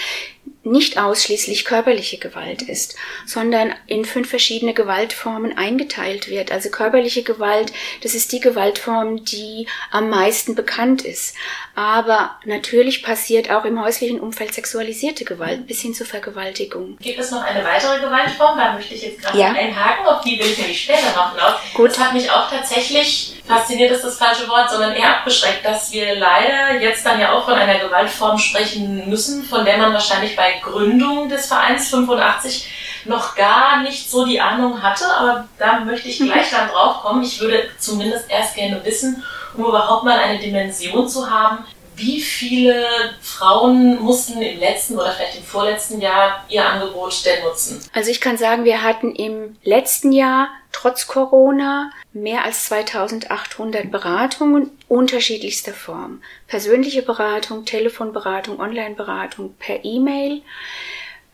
nicht 0.72 0.98
ausschließlich 1.00 1.66
körperliche 1.66 2.18
Gewalt 2.18 2.62
ist, 2.62 2.96
sondern 3.26 3.74
in 3.88 4.06
fünf 4.06 4.30
verschiedene 4.30 4.74
Gewaltformen 4.74 5.58
eingeteilt 5.58 6.30
wird. 6.30 6.52
Also 6.52 6.70
körperliche 6.70 7.24
Gewalt, 7.24 7.72
das 8.04 8.14
ist 8.14 8.32
die 8.32 8.40
Gewaltform, 8.40 9.24
die 9.24 9.68
am 9.92 10.10
meisten 10.10 10.56
bekannt 10.56 11.04
ist. 11.04 11.36
Aber 11.76 12.38
natürlich 12.46 13.04
passiert 13.04 13.52
auch 13.52 13.66
im 13.66 13.82
häuslichen 13.82 14.20
Umfeld 14.20 14.54
sexualisierte 14.54 15.26
Gewalt 15.26 15.68
bis 15.68 15.82
hin 15.82 15.94
zur 15.94 16.08
Vergewaltigung. 16.08 16.98
Gibt 17.00 17.20
es 17.20 17.32
noch 17.32 17.44
eine 17.44 17.64
weitere 17.64 18.00
Gewaltform? 18.00 18.58
Da 18.58 18.74
möchte 18.74 18.94
ich 18.94 19.04
jetzt 19.04 19.22
gerade 19.22 19.38
ja. 19.38 19.52
einhaken, 19.52 20.06
auf 20.06 20.22
die 20.22 20.40
will 20.40 20.48
ich 20.48 20.58
nämlich 20.58 20.82
später 20.82 21.12
noch 21.16 21.34
hinaus. 21.34 21.54
Gut. 21.74 21.92
Das 21.92 22.00
hat 22.00 22.14
mich 22.14 22.30
auch 22.30 22.50
tatsächlich, 22.50 23.36
fasziniert 23.46 23.92
ist 23.92 24.04
das 24.04 24.18
falsche 24.18 24.48
Wort, 24.48 24.70
sondern 24.70 24.94
eher 24.94 25.18
abgeschreckt, 25.18 25.66
dass 25.66 25.92
wir 25.92 26.16
leider 26.16 26.82
jetzt 26.82 27.06
dann 27.06 27.20
ja 27.20 27.34
auch 27.34 27.46
von 27.46 27.54
einer 27.54 27.80
Gewaltform 27.80 28.38
sprechen 28.38 29.08
müssen, 29.10 29.44
von 29.44 29.64
der 29.64 29.78
man 29.78 29.94
wahrscheinlich 29.94 30.36
bei 30.36 30.57
Gründung 30.62 31.30
des 31.30 31.48
Vereins 31.48 31.90
85 31.90 32.68
noch 33.06 33.36
gar 33.36 33.82
nicht 33.82 34.10
so 34.10 34.26
die 34.26 34.42
Ahnung 34.42 34.82
hatte, 34.82 35.06
aber 35.18 35.48
da 35.58 35.80
möchte 35.82 36.10
ich 36.10 36.18
gleich 36.20 36.50
dann 36.52 36.70
drauf 36.70 37.02
kommen. 37.02 37.24
Ich 37.24 37.40
würde 37.40 37.70
zumindest 37.78 38.30
erst 38.30 38.56
gerne 38.56 38.84
wissen, 38.84 39.24
um 39.56 39.66
überhaupt 39.66 40.04
mal 40.04 40.20
eine 40.20 40.40
Dimension 40.40 41.08
zu 41.08 41.30
haben, 41.30 41.66
wie 41.98 42.22
viele 42.22 42.86
Frauen 43.22 44.00
mussten 44.02 44.42
im 44.42 44.60
letzten 44.60 44.96
oder 44.96 45.12
vielleicht 45.12 45.38
im 45.38 45.44
vorletzten 45.44 46.00
Jahr 46.00 46.46
ihr 46.48 46.64
Angebot 46.64 47.26
denn 47.26 47.44
nutzen? 47.44 47.84
Also 47.92 48.12
ich 48.12 48.22
kann 48.22 48.38
sagen, 48.38 48.66
wir 48.66 48.84
hatten 48.84 49.16
im 49.16 49.58
letzten 49.64 50.12
Jahr 50.12 50.50
trotz 50.72 51.08
Corona 51.08 51.92
mehr 52.14 52.46
als 52.46 52.66
2800 52.66 53.90
Beratungen 53.90 54.70
unterschiedlichster 54.88 55.74
Form. 55.74 56.22
Persönliche 56.48 57.02
Beratung, 57.02 57.66
Telefonberatung, 57.66 58.60
Onlineberatung 58.60 59.56
per 59.58 59.84
E-Mail. 59.84 60.44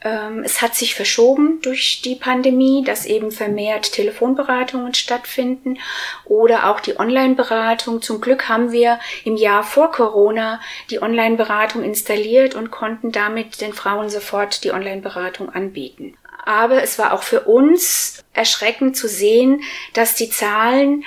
Ähm, 0.03 0.43
es 0.43 0.61
hat 0.61 0.75
sich 0.75 0.95
verschoben 0.95 1.61
durch 1.61 2.01
die 2.03 2.15
Pandemie, 2.15 2.83
dass 2.83 3.05
eben 3.05 3.31
vermehrt 3.31 3.93
Telefonberatungen 3.93 4.93
stattfinden 4.93 5.79
oder 6.25 6.69
auch 6.69 6.79
die 6.79 6.99
Online-Beratung. 6.99 8.01
Zum 8.01 8.19
Glück 8.19 8.49
haben 8.49 8.71
wir 8.71 8.99
im 9.23 9.37
Jahr 9.37 9.63
vor 9.63 9.91
Corona 9.91 10.59
die 10.89 11.01
Online-Beratung 11.01 11.83
installiert 11.83 12.55
und 12.55 12.71
konnten 12.71 13.11
damit 13.11 13.61
den 13.61 13.73
Frauen 13.73 14.09
sofort 14.09 14.63
die 14.63 14.71
Online-Beratung 14.71 15.49
anbieten. 15.49 16.17
Aber 16.45 16.83
es 16.83 16.99
war 16.99 17.13
auch 17.13 17.23
für 17.23 17.41
uns 17.41 18.21
erschreckend 18.33 18.97
zu 18.97 19.07
sehen, 19.07 19.61
dass 19.93 20.15
die 20.15 20.29
Zahlen 20.29 21.05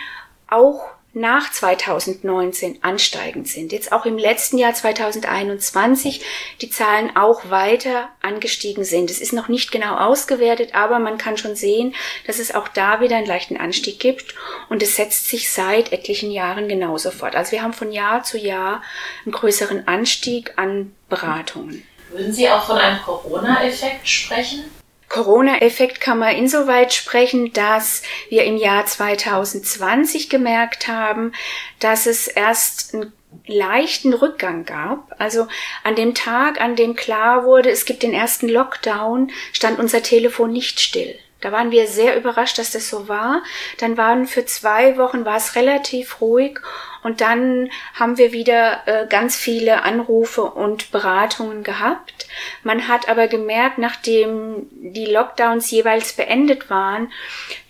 auch 0.48 0.95
nach 1.16 1.50
2019 1.50 2.80
ansteigend 2.82 3.48
sind. 3.48 3.72
Jetzt 3.72 3.90
auch 3.90 4.04
im 4.04 4.18
letzten 4.18 4.58
Jahr 4.58 4.74
2021 4.74 6.22
die 6.60 6.68
Zahlen 6.68 7.16
auch 7.16 7.48
weiter 7.48 8.10
angestiegen 8.20 8.84
sind. 8.84 9.10
Es 9.10 9.22
ist 9.22 9.32
noch 9.32 9.48
nicht 9.48 9.72
genau 9.72 9.96
ausgewertet, 9.96 10.74
aber 10.74 10.98
man 10.98 11.16
kann 11.16 11.38
schon 11.38 11.56
sehen, 11.56 11.94
dass 12.26 12.38
es 12.38 12.54
auch 12.54 12.68
da 12.68 13.00
wieder 13.00 13.16
einen 13.16 13.26
leichten 13.26 13.56
Anstieg 13.56 13.98
gibt 13.98 14.34
und 14.68 14.82
es 14.82 14.96
setzt 14.96 15.28
sich 15.28 15.50
seit 15.50 15.90
etlichen 15.90 16.30
Jahren 16.30 16.68
genauso 16.68 17.10
fort. 17.10 17.34
Also 17.34 17.52
wir 17.52 17.62
haben 17.62 17.72
von 17.72 17.92
Jahr 17.92 18.22
zu 18.22 18.36
Jahr 18.36 18.82
einen 19.24 19.32
größeren 19.32 19.88
Anstieg 19.88 20.52
an 20.56 20.94
Beratungen. 21.08 21.82
Würden 22.10 22.34
Sie 22.34 22.48
auch 22.50 22.66
von 22.66 22.76
einem 22.76 23.00
Corona-Effekt 23.02 24.06
sprechen? 24.06 24.64
Corona-Effekt 25.08 26.00
kann 26.00 26.18
man 26.18 26.34
insoweit 26.34 26.92
sprechen, 26.92 27.52
dass 27.52 28.02
wir 28.28 28.44
im 28.44 28.56
Jahr 28.56 28.86
2020 28.86 30.28
gemerkt 30.28 30.88
haben, 30.88 31.32
dass 31.78 32.06
es 32.06 32.26
erst 32.26 32.94
einen 32.94 33.12
leichten 33.46 34.14
Rückgang 34.14 34.64
gab. 34.64 35.14
Also 35.18 35.46
an 35.84 35.94
dem 35.94 36.14
Tag, 36.14 36.60
an 36.60 36.76
dem 36.76 36.96
klar 36.96 37.44
wurde, 37.44 37.70
es 37.70 37.84
gibt 37.84 38.02
den 38.02 38.12
ersten 38.12 38.48
Lockdown, 38.48 39.30
stand 39.52 39.78
unser 39.78 40.02
Telefon 40.02 40.52
nicht 40.52 40.80
still. 40.80 41.16
Da 41.40 41.52
waren 41.52 41.70
wir 41.70 41.86
sehr 41.86 42.16
überrascht, 42.16 42.58
dass 42.58 42.70
das 42.70 42.88
so 42.88 43.08
war. 43.08 43.42
Dann 43.78 43.96
waren 43.96 44.26
für 44.26 44.46
zwei 44.46 44.96
Wochen 44.96 45.24
war 45.24 45.36
es 45.36 45.54
relativ 45.54 46.20
ruhig 46.20 46.60
und 47.02 47.20
dann 47.20 47.70
haben 47.94 48.16
wir 48.18 48.32
wieder 48.32 48.82
äh, 48.86 49.06
ganz 49.06 49.36
viele 49.36 49.82
Anrufe 49.82 50.42
und 50.42 50.90
Beratungen 50.90 51.62
gehabt. 51.62 52.26
Man 52.62 52.88
hat 52.88 53.08
aber 53.08 53.28
gemerkt, 53.28 53.78
nachdem 53.78 54.66
die 54.70 55.06
Lockdowns 55.06 55.70
jeweils 55.70 56.14
beendet 56.14 56.70
waren, 56.70 57.12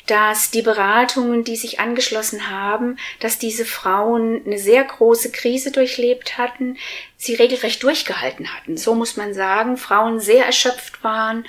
dass 0.07 0.51
die 0.51 0.63
Beratungen, 0.63 1.45
die 1.45 1.57
sich 1.57 1.81
angeschlossen 1.81 2.51
haben, 2.51 2.99
dass 3.21 3.39
diese 3.39 3.65
Frauen 3.65 4.43
eine 4.47 4.59
sehr 4.59 4.85
große 4.85 5.33
Krise 5.33 5.73
durchlebt 5.73 6.39
hatten, 6.39 6.77
sie 7.19 7.35
regelrecht 7.35 7.83
durchgehalten 7.83 8.55
hatten. 8.55 8.77
So 8.77 8.95
muss 8.95 9.17
man 9.17 9.33
sagen, 9.33 9.79
Frauen 9.79 10.21
sehr 10.21 10.45
erschöpft 10.45 11.03
waren 11.03 11.47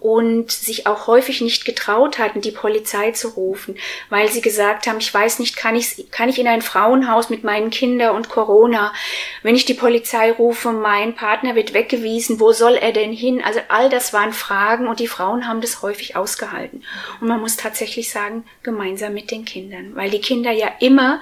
und 0.00 0.50
sich 0.50 0.86
auch 0.86 1.06
häufig 1.06 1.42
nicht 1.42 1.66
getraut 1.66 2.18
hatten, 2.18 2.40
die 2.40 2.50
Polizei 2.50 3.10
zu 3.12 3.28
rufen, 3.28 3.76
weil 4.08 4.28
sie 4.28 4.40
gesagt 4.40 4.86
haben, 4.86 4.98
ich 4.98 5.12
weiß 5.12 5.38
nicht, 5.38 5.56
kann 5.56 5.76
ich, 5.76 6.10
kann 6.10 6.30
ich 6.30 6.38
in 6.38 6.48
ein 6.48 6.62
Frauenhaus 6.62 7.28
mit 7.28 7.44
meinen 7.44 7.70
Kindern 7.70 8.16
und 8.16 8.30
Corona, 8.30 8.94
wenn 9.42 9.54
ich 9.54 9.66
die 9.66 9.74
Polizei 9.74 10.32
rufe, 10.32 10.72
mein 10.72 11.14
Partner 11.14 11.54
wird 11.54 11.74
weggewiesen, 11.74 12.40
wo 12.40 12.52
soll 12.52 12.74
er 12.74 12.92
denn 12.92 13.12
hin? 13.12 13.42
Also 13.44 13.60
all 13.68 13.90
das 13.90 14.14
waren 14.14 14.32
Fragen 14.32 14.88
und 14.88 15.00
die 15.00 15.06
Frauen 15.06 15.46
haben 15.46 15.60
das 15.60 15.82
häufig 15.82 16.16
ausgehalten. 16.16 16.82
Und 17.20 17.28
man 17.28 17.40
muss 17.40 17.56
tatsächlich 17.56 17.99
sagen, 18.08 18.44
gemeinsam 18.62 19.12
mit 19.12 19.30
den 19.30 19.44
Kindern, 19.44 19.96
weil 19.96 20.10
die 20.10 20.20
Kinder 20.20 20.52
ja 20.52 20.70
immer 20.78 21.20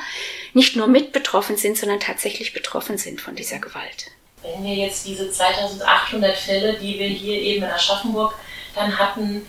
nicht 0.52 0.76
nur 0.76 0.86
mit 0.86 1.12
betroffen 1.12 1.56
sind, 1.56 1.78
sondern 1.78 2.00
tatsächlich 2.00 2.52
betroffen 2.52 2.98
sind 2.98 3.20
von 3.20 3.34
dieser 3.34 3.58
Gewalt. 3.58 4.10
Wenn 4.42 4.64
wir 4.64 4.74
jetzt 4.74 5.06
diese 5.06 5.30
2800 5.30 6.36
Fälle, 6.36 6.74
die 6.74 6.98
wir 6.98 7.08
hier 7.08 7.40
eben 7.40 7.64
in 7.64 7.70
Aschaffenburg 7.70 8.34
dann 8.74 8.98
hatten, 8.98 9.46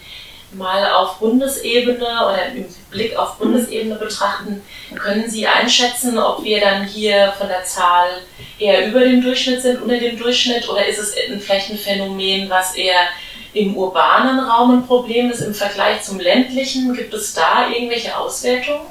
mal 0.51 0.91
auf 0.93 1.19
Bundesebene 1.19 1.97
oder 1.97 2.47
im 2.47 2.65
Blick 2.89 3.15
auf 3.15 3.37
Bundesebene 3.37 3.95
betrachten, 3.95 4.61
können 4.97 5.29
Sie 5.29 5.45
einschätzen, 5.45 6.17
ob 6.17 6.43
wir 6.43 6.59
dann 6.59 6.85
hier 6.85 7.33
von 7.37 7.47
der 7.47 7.63
Zahl 7.63 8.09
eher 8.57 8.87
über 8.87 9.01
dem 9.01 9.21
Durchschnitt 9.21 9.61
sind, 9.61 9.81
unter 9.81 9.97
dem 9.97 10.17
Durchschnitt 10.17 10.67
oder 10.67 10.85
ist 10.85 10.97
es 10.97 11.13
vielleicht 11.39 11.69
ein 11.69 11.77
Phänomen, 11.77 12.49
was 12.49 12.75
eher 12.75 13.09
im 13.53 13.75
urbanen 13.75 14.39
Raum 14.39 14.71
ein 14.71 14.87
Problem 14.87 15.31
ist 15.31 15.41
im 15.41 15.53
Vergleich 15.53 16.03
zum 16.03 16.19
ländlichen? 16.19 16.93
Gibt 16.93 17.13
es 17.13 17.33
da 17.33 17.69
irgendwelche 17.69 18.17
Auswertungen? 18.17 18.81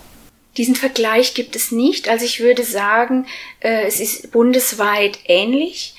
Diesen 0.57 0.75
Vergleich 0.75 1.35
gibt 1.35 1.55
es 1.55 1.71
nicht. 1.71 2.09
Also 2.09 2.25
ich 2.25 2.41
würde 2.41 2.65
sagen, 2.65 3.27
äh, 3.61 3.85
es 3.87 4.01
ist 4.01 4.33
bundesweit 4.33 5.19
ähnlich. 5.27 5.95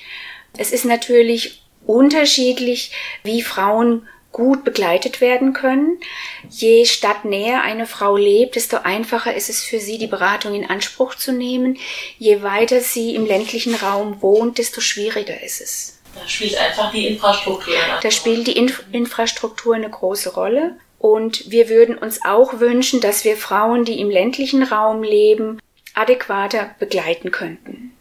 Es 0.56 0.72
ist 0.72 0.84
natürlich 0.84 1.62
unterschiedlich, 1.86 2.92
wie 3.22 3.42
Frauen 3.42 4.06
gut 4.32 4.62
begleitet 4.64 5.20
werden 5.20 5.52
können. 5.52 5.98
Je 6.48 6.84
stadtnäher 6.84 7.62
eine 7.62 7.86
Frau 7.86 8.16
lebt, 8.16 8.54
desto 8.54 8.78
einfacher 8.78 9.34
ist 9.34 9.50
es 9.50 9.64
für 9.64 9.80
sie, 9.80 9.98
die 9.98 10.06
Beratung 10.06 10.54
in 10.54 10.68
Anspruch 10.68 11.14
zu 11.14 11.32
nehmen. 11.32 11.78
Je 12.18 12.42
weiter 12.42 12.80
sie 12.80 13.14
im 13.14 13.26
ländlichen 13.26 13.74
Raum 13.74 14.22
wohnt, 14.22 14.58
desto 14.58 14.80
schwieriger 14.80 15.42
ist 15.42 15.60
es. 15.60 15.99
Da 16.14 16.28
spielt 16.28 16.56
einfach 16.56 16.90
die 16.90 17.06
Infrastruktur. 17.06 17.74
Da 18.02 18.10
spielt 18.10 18.46
die 18.46 18.56
Inf 18.56 18.84
Infrastruktur 18.92 19.74
eine 19.74 19.90
große 19.90 20.34
Rolle. 20.34 20.76
Und 20.98 21.50
wir 21.50 21.68
würden 21.68 21.96
uns 21.96 22.20
auch 22.24 22.60
wünschen, 22.60 23.00
dass 23.00 23.24
wir 23.24 23.36
Frauen, 23.36 23.84
die 23.84 24.00
im 24.00 24.10
ländlichen 24.10 24.62
Raum 24.62 25.02
leben, 25.02 25.58
adäquater 25.94 26.74
begleiten 26.78 27.30
könnten. 27.30 27.96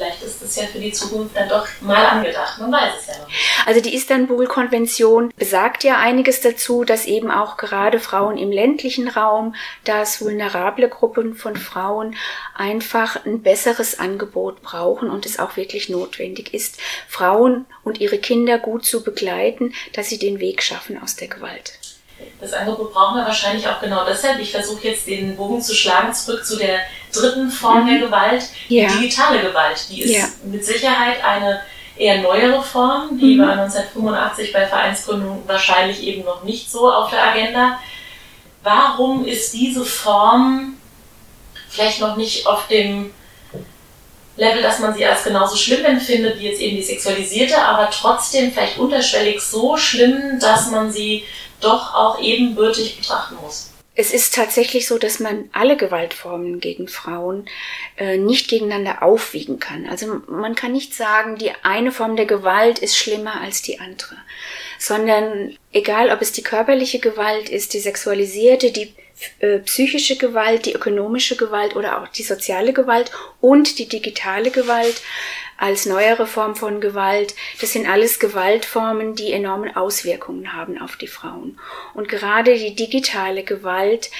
Vielleicht 0.00 0.22
ist 0.22 0.42
das 0.42 0.56
ja 0.56 0.62
für 0.62 0.78
die 0.78 0.92
Zukunft 0.92 1.36
dann 1.36 1.46
doch 1.46 1.66
mal 1.82 2.06
angedacht. 2.06 2.58
Man 2.58 2.72
weiß 2.72 2.92
es 3.00 3.06
ja 3.08 3.18
noch. 3.18 3.28
Also 3.66 3.82
die 3.82 3.94
Istanbul-Konvention 3.94 5.30
besagt 5.36 5.84
ja 5.84 5.98
einiges 5.98 6.40
dazu, 6.40 6.84
dass 6.84 7.04
eben 7.04 7.30
auch 7.30 7.58
gerade 7.58 8.00
Frauen 8.00 8.38
im 8.38 8.50
ländlichen 8.50 9.08
Raum, 9.08 9.54
dass 9.84 10.22
vulnerable 10.22 10.88
Gruppen 10.88 11.34
von 11.34 11.54
Frauen 11.54 12.16
einfach 12.54 13.26
ein 13.26 13.42
besseres 13.42 13.98
Angebot 13.98 14.62
brauchen 14.62 15.10
und 15.10 15.26
es 15.26 15.38
auch 15.38 15.58
wirklich 15.58 15.90
notwendig 15.90 16.54
ist, 16.54 16.80
Frauen 17.06 17.66
und 17.84 18.00
ihre 18.00 18.16
Kinder 18.16 18.58
gut 18.58 18.86
zu 18.86 19.04
begleiten, 19.04 19.74
dass 19.92 20.08
sie 20.08 20.18
den 20.18 20.40
Weg 20.40 20.62
schaffen 20.62 20.98
aus 21.02 21.16
der 21.16 21.28
Gewalt. 21.28 21.79
Das 22.40 22.52
Angebot 22.52 22.92
brauchen 22.92 23.16
wir 23.16 23.24
wahrscheinlich 23.24 23.66
auch 23.68 23.80
genau 23.80 24.04
deshalb. 24.04 24.38
Ich 24.40 24.50
versuche 24.50 24.88
jetzt 24.88 25.06
den 25.06 25.36
Bogen 25.36 25.60
zu 25.60 25.74
schlagen, 25.74 26.12
zurück 26.12 26.44
zu 26.44 26.56
der 26.56 26.80
dritten 27.12 27.50
Form 27.50 27.84
mhm. 27.84 27.88
der 27.88 27.98
Gewalt, 28.06 28.44
die 28.68 28.86
digitale 28.86 29.40
Gewalt. 29.40 29.86
Die 29.90 30.02
ist 30.02 30.16
ja. 30.16 30.24
mit 30.44 30.64
Sicherheit 30.64 31.22
eine 31.24 31.60
eher 31.96 32.22
neuere 32.22 32.62
Form, 32.62 33.18
die 33.18 33.36
mhm. 33.36 33.42
war 33.42 33.52
1985 33.52 34.52
bei 34.52 34.66
Vereinsgründung 34.66 35.42
wahrscheinlich 35.46 36.02
eben 36.02 36.24
noch 36.24 36.44
nicht 36.44 36.70
so 36.70 36.90
auf 36.90 37.10
der 37.10 37.22
Agenda. 37.22 37.78
Warum 38.62 39.26
ist 39.26 39.52
diese 39.52 39.84
Form 39.84 40.76
vielleicht 41.68 42.00
noch 42.00 42.16
nicht 42.16 42.46
auf 42.46 42.66
dem 42.68 43.12
Level, 44.36 44.62
dass 44.62 44.78
man 44.78 44.94
sie 44.94 45.04
als 45.04 45.24
genauso 45.24 45.56
schlimm 45.56 45.84
empfindet 45.84 46.38
wie 46.38 46.48
jetzt 46.48 46.60
eben 46.60 46.76
die 46.76 46.82
sexualisierte, 46.82 47.60
aber 47.60 47.90
trotzdem 47.90 48.52
vielleicht 48.52 48.78
unterschwellig 48.78 49.40
so 49.40 49.76
schlimm, 49.76 50.38
dass 50.40 50.70
man 50.70 50.90
sie 50.90 51.24
doch 51.60 51.94
auch 51.94 52.20
ebenbürtig 52.20 52.98
betrachten 52.98 53.36
muss. 53.40 53.70
Es 53.96 54.14
ist 54.14 54.34
tatsächlich 54.34 54.86
so, 54.86 54.98
dass 54.98 55.20
man 55.20 55.50
alle 55.52 55.76
Gewaltformen 55.76 56.60
gegen 56.60 56.88
Frauen 56.88 57.46
äh, 57.96 58.16
nicht 58.16 58.48
gegeneinander 58.48 59.02
aufwiegen 59.02 59.58
kann. 59.58 59.86
Also 59.86 60.22
man 60.26 60.54
kann 60.54 60.72
nicht 60.72 60.94
sagen, 60.94 61.36
die 61.36 61.50
eine 61.62 61.92
Form 61.92 62.16
der 62.16 62.24
Gewalt 62.24 62.78
ist 62.78 62.96
schlimmer 62.96 63.40
als 63.40 63.62
die 63.62 63.80
andere, 63.80 64.16
sondern 64.78 65.56
egal, 65.72 66.10
ob 66.10 66.22
es 66.22 66.32
die 66.32 66.42
körperliche 66.42 67.00
Gewalt 67.00 67.48
ist, 67.48 67.74
die 67.74 67.80
sexualisierte, 67.80 68.70
die 68.70 68.94
äh, 69.40 69.58
psychische 69.58 70.16
Gewalt, 70.16 70.66
die 70.66 70.72
ökonomische 70.72 71.36
Gewalt 71.36 71.76
oder 71.76 72.00
auch 72.00 72.08
die 72.08 72.22
soziale 72.22 72.72
Gewalt 72.72 73.10
und 73.40 73.78
die 73.78 73.88
digitale 73.88 74.50
Gewalt, 74.50 75.02
als 75.60 75.86
neuere 75.86 76.26
Form 76.26 76.56
von 76.56 76.80
Gewalt. 76.80 77.34
Das 77.60 77.72
sind 77.72 77.88
alles 77.88 78.18
Gewaltformen, 78.18 79.14
die 79.14 79.32
enorme 79.32 79.76
Auswirkungen 79.76 80.54
haben 80.54 80.80
auf 80.80 80.96
die 80.96 81.06
Frauen. 81.06 81.60
Und 81.94 82.08
gerade 82.08 82.56
die 82.56 82.74
digitale 82.74 83.44
Gewalt 83.44 84.10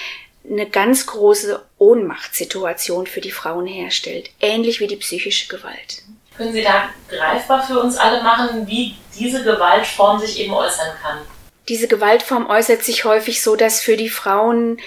eine 0.49 0.69
ganz 0.69 1.05
große 1.05 1.61
Ohnmachtssituation 1.77 3.07
für 3.07 3.21
die 3.21 3.31
Frauen 3.31 3.67
herstellt, 3.67 4.29
ähnlich 4.39 4.79
wie 4.79 4.87
die 4.87 4.95
psychische 4.95 5.47
Gewalt. 5.47 6.03
Können 6.37 6.53
Sie 6.53 6.63
da 6.63 6.89
greifbar 7.09 7.63
für 7.63 7.79
uns 7.79 7.97
alle 7.97 8.23
machen, 8.23 8.65
wie 8.67 8.95
diese 9.17 9.43
Gewaltform 9.43 10.19
sich 10.19 10.39
eben 10.39 10.53
äußern 10.53 10.91
kann? 11.01 11.19
Diese 11.67 11.87
Gewaltform 11.87 12.49
äußert 12.49 12.83
sich 12.83 13.05
häufig 13.05 13.41
so, 13.41 13.55
dass 13.55 13.81
für 13.81 13.97
die 13.97 14.09
Frauen 14.09 14.79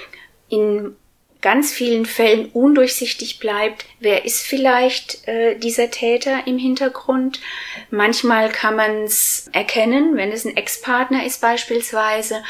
in 0.48 0.96
ganz 1.44 1.70
vielen 1.74 2.06
Fällen 2.06 2.46
undurchsichtig 2.54 3.38
bleibt, 3.38 3.84
wer 4.00 4.24
ist 4.24 4.40
vielleicht 4.40 5.28
äh, 5.28 5.58
dieser 5.58 5.90
Täter 5.90 6.46
im 6.46 6.56
Hintergrund. 6.56 7.38
Manchmal 7.90 8.48
kann 8.48 8.76
man 8.76 9.02
es 9.02 9.50
erkennen, 9.52 10.16
wenn 10.16 10.32
es 10.32 10.46
ein 10.46 10.56
Ex-Partner 10.56 11.26
ist 11.26 11.42
beispielsweise, 11.42 12.42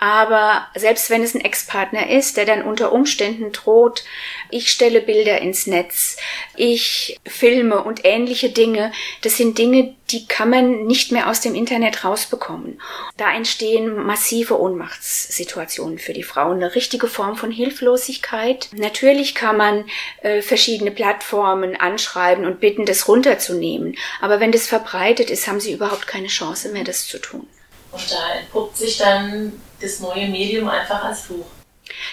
aber 0.00 0.66
selbst 0.74 1.10
wenn 1.10 1.22
es 1.22 1.34
ein 1.34 1.42
Ex-Partner 1.42 2.08
ist, 2.08 2.38
der 2.38 2.46
dann 2.46 2.62
unter 2.62 2.92
Umständen 2.92 3.52
droht, 3.52 4.02
ich 4.48 4.70
stelle 4.70 5.02
Bilder 5.02 5.42
ins 5.42 5.66
Netz, 5.66 6.16
ich 6.56 7.20
filme 7.26 7.84
und 7.84 8.06
ähnliche 8.06 8.48
Dinge, 8.48 8.92
das 9.20 9.36
sind 9.36 9.58
Dinge, 9.58 9.94
die 10.10 10.26
kann 10.26 10.50
man 10.50 10.86
nicht 10.86 11.12
mehr 11.12 11.28
aus 11.28 11.40
dem 11.40 11.54
Internet 11.54 12.04
rausbekommen. 12.04 12.80
Da 13.16 13.34
entstehen 13.34 13.94
massive 13.94 14.58
Ohnmachtssituationen 14.58 15.98
für 15.98 16.12
die 16.12 16.22
Frauen, 16.22 16.56
eine 16.56 16.74
richtige 16.74 17.08
Form 17.08 17.36
von 17.36 17.50
Hilflosigkeit. 17.50 18.68
Natürlich 18.72 19.34
kann 19.34 19.56
man 19.56 19.84
äh, 20.22 20.40
verschiedene 20.40 20.90
Plattformen 20.90 21.76
anschreiben 21.76 22.46
und 22.46 22.60
bitten, 22.60 22.86
das 22.86 23.08
runterzunehmen, 23.08 23.96
aber 24.20 24.40
wenn 24.40 24.52
das 24.52 24.66
verbreitet 24.66 25.30
ist, 25.30 25.46
haben 25.46 25.60
sie 25.60 25.72
überhaupt 25.72 26.06
keine 26.06 26.28
Chance 26.28 26.70
mehr, 26.70 26.84
das 26.84 27.06
zu 27.06 27.18
tun. 27.18 27.46
Und 27.92 28.10
da 28.10 28.34
entpuppt 28.38 28.76
sich 28.76 28.98
dann 28.98 29.60
das 29.80 30.00
neue 30.00 30.28
Medium 30.28 30.68
einfach 30.68 31.04
als 31.04 31.22
Fluch. 31.22 31.46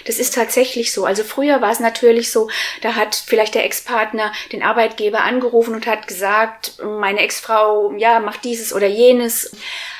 Das 0.04 0.18
ist 0.18 0.34
tatsächlich 0.34 0.92
so. 0.92 1.04
Also 1.04 1.24
früher 1.24 1.60
war 1.60 1.70
es 1.70 1.80
natürlich 1.80 2.30
so, 2.30 2.48
da 2.82 2.94
hat 2.94 3.14
vielleicht 3.14 3.54
der 3.54 3.64
Ex-Partner 3.64 4.32
den 4.52 4.62
Arbeitgeber 4.62 5.22
angerufen 5.22 5.74
und 5.74 5.86
hat 5.86 6.06
gesagt, 6.06 6.78
meine 6.82 7.20
Ex-Frau, 7.20 7.92
ja, 7.96 8.20
macht 8.20 8.44
dieses 8.44 8.72
oder 8.72 8.86
jenes. 8.86 9.52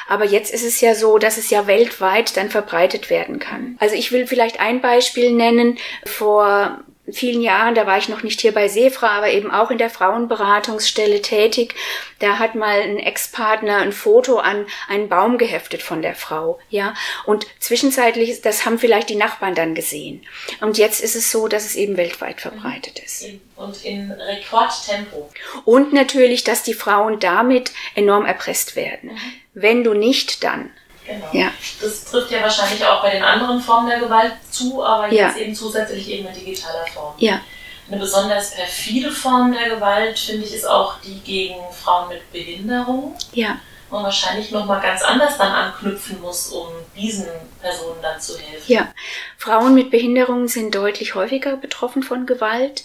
Aber 0.08 0.24
jetzt 0.24 0.54
ist 0.54 0.64
es 0.64 0.80
ja 0.80 0.94
so, 0.94 1.18
dass 1.18 1.36
es 1.36 1.50
ja 1.50 1.66
weltweit 1.66 2.36
dann 2.36 2.50
verbreitet 2.50 3.10
werden 3.10 3.38
kann. 3.38 3.76
Also 3.80 3.96
ich 3.96 4.12
will 4.12 4.26
vielleicht 4.26 4.60
ein 4.60 4.80
Beispiel 4.80 5.32
nennen. 5.32 5.78
Vor 6.04 6.84
vielen 7.12 7.42
Jahren, 7.42 7.74
da 7.74 7.86
war 7.86 7.98
ich 7.98 8.08
noch 8.08 8.22
nicht 8.22 8.40
hier 8.40 8.52
bei 8.52 8.68
Sefra, 8.68 9.08
aber 9.18 9.30
eben 9.30 9.50
auch 9.50 9.70
in 9.70 9.78
der 9.78 9.90
Frauenberatungsstelle 9.90 11.22
tätig. 11.22 11.74
Da 12.18 12.38
hat 12.38 12.54
mal 12.54 12.80
ein 12.80 12.98
Ex-Partner 12.98 13.78
ein 13.78 13.92
Foto 13.92 14.38
an 14.38 14.66
einen 14.88 15.08
Baum 15.08 15.38
geheftet 15.38 15.82
von 15.82 16.02
der 16.02 16.14
Frau, 16.14 16.58
ja. 16.70 16.94
Und 17.24 17.46
zwischenzeitlich, 17.60 18.40
das 18.42 18.66
haben 18.66 18.78
vielleicht 18.78 19.08
die 19.08 19.16
Nachbarn 19.16 19.54
dann 19.54 19.74
gesehen. 19.74 20.26
Und 20.60 20.78
jetzt 20.78 21.00
ist 21.00 21.16
es 21.16 21.30
so, 21.30 21.48
dass 21.48 21.64
es 21.64 21.76
eben 21.76 21.96
weltweit 21.96 22.40
verbreitet 22.40 22.98
ist. 22.98 23.24
Und 23.56 23.84
in 23.84 24.10
Rekordtempo. 24.10 25.30
Und 25.64 25.92
natürlich, 25.92 26.44
dass 26.44 26.62
die 26.62 26.74
Frauen 26.74 27.20
damit 27.20 27.72
enorm 27.94 28.24
erpresst 28.24 28.76
werden. 28.76 29.12
Mhm. 29.12 29.32
Wenn 29.54 29.84
du 29.84 29.94
nicht, 29.94 30.44
dann. 30.44 30.70
Genau. 31.06 31.26
Ja. 31.32 31.52
Das 31.80 32.04
trifft 32.04 32.30
ja 32.30 32.42
wahrscheinlich 32.42 32.84
auch 32.84 33.02
bei 33.02 33.10
den 33.10 33.22
anderen 33.22 33.60
Formen 33.60 33.88
der 33.88 34.00
Gewalt 34.00 34.32
zu, 34.50 34.84
aber 34.84 35.12
jetzt 35.12 35.36
ja. 35.36 35.42
eben 35.42 35.54
zusätzlich 35.54 36.08
eben 36.10 36.26
in 36.26 36.34
digitaler 36.34 36.86
Form. 36.92 37.14
Ja. 37.18 37.40
Eine 37.88 38.00
besonders 38.00 38.54
perfide 38.54 39.12
Form 39.12 39.52
der 39.52 39.76
Gewalt, 39.76 40.18
finde 40.18 40.44
ich, 40.44 40.54
ist 40.54 40.66
auch 40.66 41.00
die 41.00 41.20
gegen 41.20 41.54
Frauen 41.72 42.08
mit 42.08 42.32
Behinderung. 42.32 43.16
Ja. 43.32 43.60
Und 43.88 44.02
wahrscheinlich 44.02 44.50
nochmal 44.50 44.80
ganz 44.80 45.02
anders 45.02 45.38
dann 45.38 45.52
anknüpfen 45.52 46.20
muss, 46.20 46.48
um 46.48 46.66
diesen 46.96 47.28
Personen 47.60 48.02
dann 48.02 48.20
zu 48.20 48.36
helfen. 48.36 48.72
Ja. 48.72 48.92
Frauen 49.38 49.74
mit 49.74 49.92
Behinderung 49.92 50.48
sind 50.48 50.74
deutlich 50.74 51.14
häufiger 51.14 51.56
betroffen 51.56 52.02
von 52.02 52.26
Gewalt. 52.26 52.82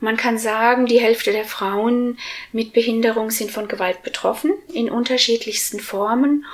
Man 0.00 0.16
kann 0.16 0.36
sagen, 0.36 0.86
die 0.86 0.98
Hälfte 0.98 1.30
der 1.30 1.44
Frauen 1.44 2.18
mit 2.50 2.72
Behinderung 2.72 3.30
sind 3.30 3.52
von 3.52 3.68
Gewalt 3.68 4.02
betroffen, 4.02 4.52
in 4.72 4.90
unterschiedlichsten 4.90 5.78
Formen. 5.78 6.44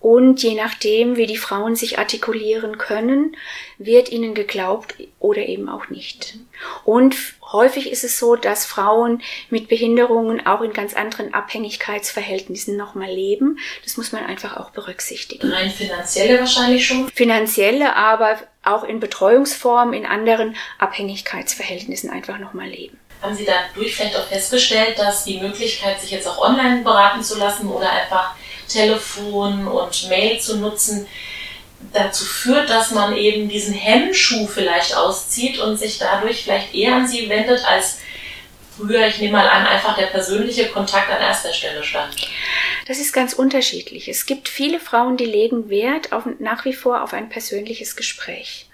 Und 0.00 0.42
je 0.42 0.54
nachdem, 0.54 1.16
wie 1.16 1.26
die 1.26 1.36
Frauen 1.36 1.74
sich 1.74 1.98
artikulieren 1.98 2.78
können, 2.78 3.36
wird 3.78 4.10
ihnen 4.10 4.34
geglaubt 4.34 4.94
oder 5.18 5.42
eben 5.42 5.68
auch 5.68 5.88
nicht. 5.88 6.36
Und 6.84 7.16
häufig 7.52 7.90
ist 7.90 8.04
es 8.04 8.18
so, 8.18 8.36
dass 8.36 8.64
Frauen 8.64 9.22
mit 9.50 9.68
Behinderungen 9.68 10.46
auch 10.46 10.60
in 10.60 10.72
ganz 10.72 10.94
anderen 10.94 11.34
Abhängigkeitsverhältnissen 11.34 12.76
nochmal 12.76 13.10
leben. 13.10 13.58
Das 13.82 13.96
muss 13.96 14.12
man 14.12 14.24
einfach 14.24 14.56
auch 14.56 14.70
berücksichtigen. 14.70 15.50
Rein 15.50 15.70
finanzielle 15.70 16.38
wahrscheinlich 16.38 16.86
schon? 16.86 17.08
Finanzielle, 17.08 17.96
aber 17.96 18.38
auch 18.62 18.84
in 18.84 19.00
Betreuungsformen, 19.00 19.94
in 19.94 20.06
anderen 20.06 20.54
Abhängigkeitsverhältnissen 20.78 22.10
einfach 22.10 22.38
nochmal 22.38 22.68
leben. 22.68 22.98
Haben 23.20 23.34
Sie 23.34 23.44
dadurch 23.44 23.96
vielleicht 23.96 24.16
auch 24.16 24.26
festgestellt, 24.26 24.96
dass 24.96 25.24
die 25.24 25.40
Möglichkeit, 25.40 26.00
sich 26.00 26.12
jetzt 26.12 26.28
auch 26.28 26.38
online 26.38 26.82
beraten 26.82 27.22
zu 27.22 27.36
lassen 27.36 27.68
oder 27.68 27.90
einfach 27.90 28.36
Telefon 28.68 29.66
und 29.66 30.08
Mail 30.08 30.40
zu 30.40 30.58
nutzen, 30.58 31.06
dazu 31.92 32.24
führt, 32.24 32.68
dass 32.70 32.90
man 32.90 33.16
eben 33.16 33.48
diesen 33.48 33.74
Hemmschuh 33.74 34.46
vielleicht 34.46 34.96
auszieht 34.96 35.58
und 35.58 35.76
sich 35.76 35.98
dadurch 35.98 36.42
vielleicht 36.42 36.74
eher 36.74 36.96
an 36.96 37.08
sie 37.08 37.28
wendet, 37.28 37.64
als 37.64 37.98
früher, 38.76 39.06
ich 39.06 39.18
nehme 39.18 39.32
mal 39.32 39.48
an, 39.48 39.66
einfach 39.66 39.96
der 39.96 40.06
persönliche 40.06 40.68
Kontakt 40.68 41.10
an 41.10 41.20
erster 41.20 41.52
Stelle 41.52 41.82
stand. 41.82 42.14
Das 42.86 42.98
ist 42.98 43.12
ganz 43.12 43.32
unterschiedlich. 43.32 44.08
Es 44.08 44.26
gibt 44.26 44.48
viele 44.48 44.80
Frauen, 44.80 45.16
die 45.16 45.24
legen 45.24 45.68
Wert 45.68 46.12
auf, 46.12 46.24
nach 46.38 46.64
wie 46.64 46.72
vor 46.72 47.02
auf 47.02 47.12
ein 47.12 47.28
persönliches 47.28 47.96
Gespräch. 47.96 48.67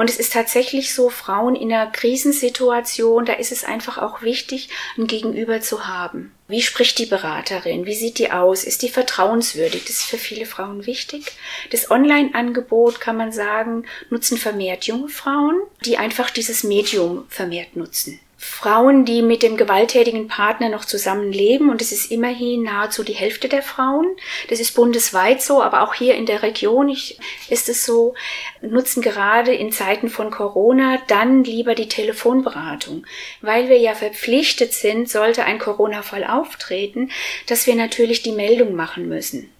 Und 0.00 0.08
es 0.08 0.16
ist 0.16 0.32
tatsächlich 0.32 0.94
so, 0.94 1.10
Frauen 1.10 1.54
in 1.54 1.70
einer 1.70 1.90
Krisensituation, 1.90 3.26
da 3.26 3.34
ist 3.34 3.52
es 3.52 3.64
einfach 3.64 3.98
auch 3.98 4.22
wichtig, 4.22 4.70
ein 4.96 5.06
Gegenüber 5.06 5.60
zu 5.60 5.86
haben. 5.86 6.32
Wie 6.48 6.62
spricht 6.62 6.96
die 6.98 7.04
Beraterin? 7.04 7.84
Wie 7.84 7.94
sieht 7.94 8.16
die 8.16 8.30
aus? 8.30 8.64
Ist 8.64 8.80
die 8.80 8.88
vertrauenswürdig? 8.88 9.84
Das 9.84 9.96
ist 9.96 10.04
für 10.04 10.16
viele 10.16 10.46
Frauen 10.46 10.86
wichtig. 10.86 11.26
Das 11.70 11.90
Online-Angebot, 11.90 12.98
kann 12.98 13.18
man 13.18 13.30
sagen, 13.30 13.84
nutzen 14.08 14.38
vermehrt 14.38 14.84
junge 14.84 15.10
Frauen, 15.10 15.60
die 15.84 15.98
einfach 15.98 16.30
dieses 16.30 16.64
Medium 16.64 17.26
vermehrt 17.28 17.76
nutzen. 17.76 18.20
Frauen, 18.42 19.04
die 19.04 19.20
mit 19.20 19.42
dem 19.42 19.58
gewalttätigen 19.58 20.26
Partner 20.26 20.70
noch 20.70 20.86
zusammenleben, 20.86 21.68
und 21.68 21.82
es 21.82 21.92
ist 21.92 22.10
immerhin 22.10 22.62
nahezu 22.62 23.04
die 23.04 23.12
Hälfte 23.12 23.50
der 23.50 23.62
Frauen. 23.62 24.16
Das 24.48 24.60
ist 24.60 24.74
bundesweit 24.74 25.42
so, 25.42 25.62
aber 25.62 25.82
auch 25.82 25.92
hier 25.92 26.14
in 26.14 26.24
der 26.24 26.42
Region 26.42 26.88
ist 26.88 27.68
es 27.68 27.84
so, 27.84 28.14
nutzen 28.62 29.02
gerade 29.02 29.52
in 29.52 29.72
Zeiten 29.72 30.08
von 30.08 30.30
Corona 30.30 31.02
dann 31.06 31.44
lieber 31.44 31.74
die 31.74 31.88
Telefonberatung, 31.88 33.04
weil 33.42 33.68
wir 33.68 33.78
ja 33.78 33.94
verpflichtet 33.94 34.72
sind, 34.72 35.10
sollte 35.10 35.44
ein 35.44 35.58
Corona-Fall 35.58 36.24
auftreten, 36.24 37.10
dass 37.46 37.66
wir 37.66 37.74
natürlich 37.74 38.22
die 38.22 38.32
Meldung 38.32 38.74
machen 38.74 39.06
müssen. 39.06 39.52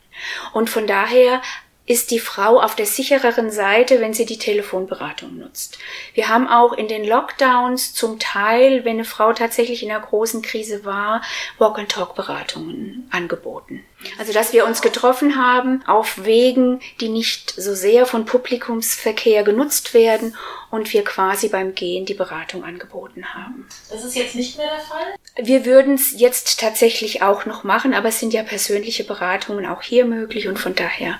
Und 0.54 0.70
von 0.70 0.86
daher 0.86 1.42
ist 1.90 2.12
die 2.12 2.20
Frau 2.20 2.60
auf 2.60 2.76
der 2.76 2.86
sichereren 2.86 3.50
Seite, 3.50 4.00
wenn 4.00 4.14
sie 4.14 4.24
die 4.24 4.38
Telefonberatung 4.38 5.38
nutzt. 5.38 5.76
Wir 6.14 6.28
haben 6.28 6.46
auch 6.46 6.72
in 6.72 6.86
den 6.86 7.04
Lockdowns 7.04 7.94
zum 7.94 8.20
Teil, 8.20 8.84
wenn 8.84 8.94
eine 8.94 9.04
Frau 9.04 9.32
tatsächlich 9.32 9.82
in 9.82 9.90
einer 9.90 9.98
großen 9.98 10.40
Krise 10.40 10.84
war, 10.84 11.20
Walk-and-Talk-Beratungen 11.58 13.08
angeboten. 13.10 13.82
Also, 14.20 14.32
dass 14.32 14.52
wir 14.52 14.66
uns 14.66 14.82
getroffen 14.82 15.36
haben 15.36 15.82
auf 15.88 16.24
Wegen, 16.24 16.80
die 17.00 17.08
nicht 17.08 17.50
so 17.60 17.74
sehr 17.74 18.06
von 18.06 18.24
Publikumsverkehr 18.24 19.42
genutzt 19.42 19.92
werden 19.92 20.36
und 20.70 20.92
wir 20.92 21.02
quasi 21.02 21.48
beim 21.48 21.74
Gehen 21.74 22.06
die 22.06 22.14
Beratung 22.14 22.62
angeboten 22.62 23.34
haben. 23.34 23.68
Das 23.90 24.04
ist 24.04 24.14
jetzt 24.14 24.36
nicht 24.36 24.56
mehr 24.56 24.70
der 24.70 24.84
Fall? 24.84 25.14
Wir 25.42 25.64
würden 25.64 25.94
es 25.94 26.18
jetzt 26.18 26.60
tatsächlich 26.60 27.22
auch 27.22 27.46
noch 27.46 27.64
machen, 27.64 27.94
aber 27.94 28.08
es 28.08 28.20
sind 28.20 28.32
ja 28.32 28.42
persönliche 28.42 29.04
Beratungen 29.04 29.66
auch 29.66 29.82
hier 29.82 30.04
möglich 30.04 30.48
und 30.48 30.58
von 30.58 30.74
daher 30.74 31.18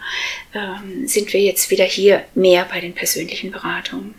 ähm, 0.55 1.07
sind 1.07 1.33
wir 1.33 1.41
jetzt 1.41 1.71
wieder 1.71 1.85
hier 1.85 2.25
mehr 2.35 2.67
bei 2.71 2.81
den 2.81 2.95
persönlichen 2.95 3.51
Beratungen. 3.51 4.15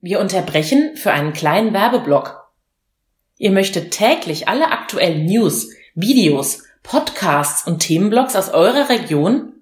Wir 0.00 0.20
unterbrechen 0.20 0.96
für 0.96 1.12
einen 1.12 1.32
kleinen 1.32 1.72
Werbeblock. 1.72 2.42
Ihr 3.38 3.50
möchtet 3.50 3.92
täglich 3.92 4.48
alle 4.48 4.70
aktuellen 4.70 5.26
News, 5.26 5.70
Videos, 5.94 6.64
Podcasts 6.82 7.66
und 7.66 7.80
Themenblogs 7.80 8.36
aus 8.36 8.50
eurer 8.50 8.88
Region? 8.88 9.52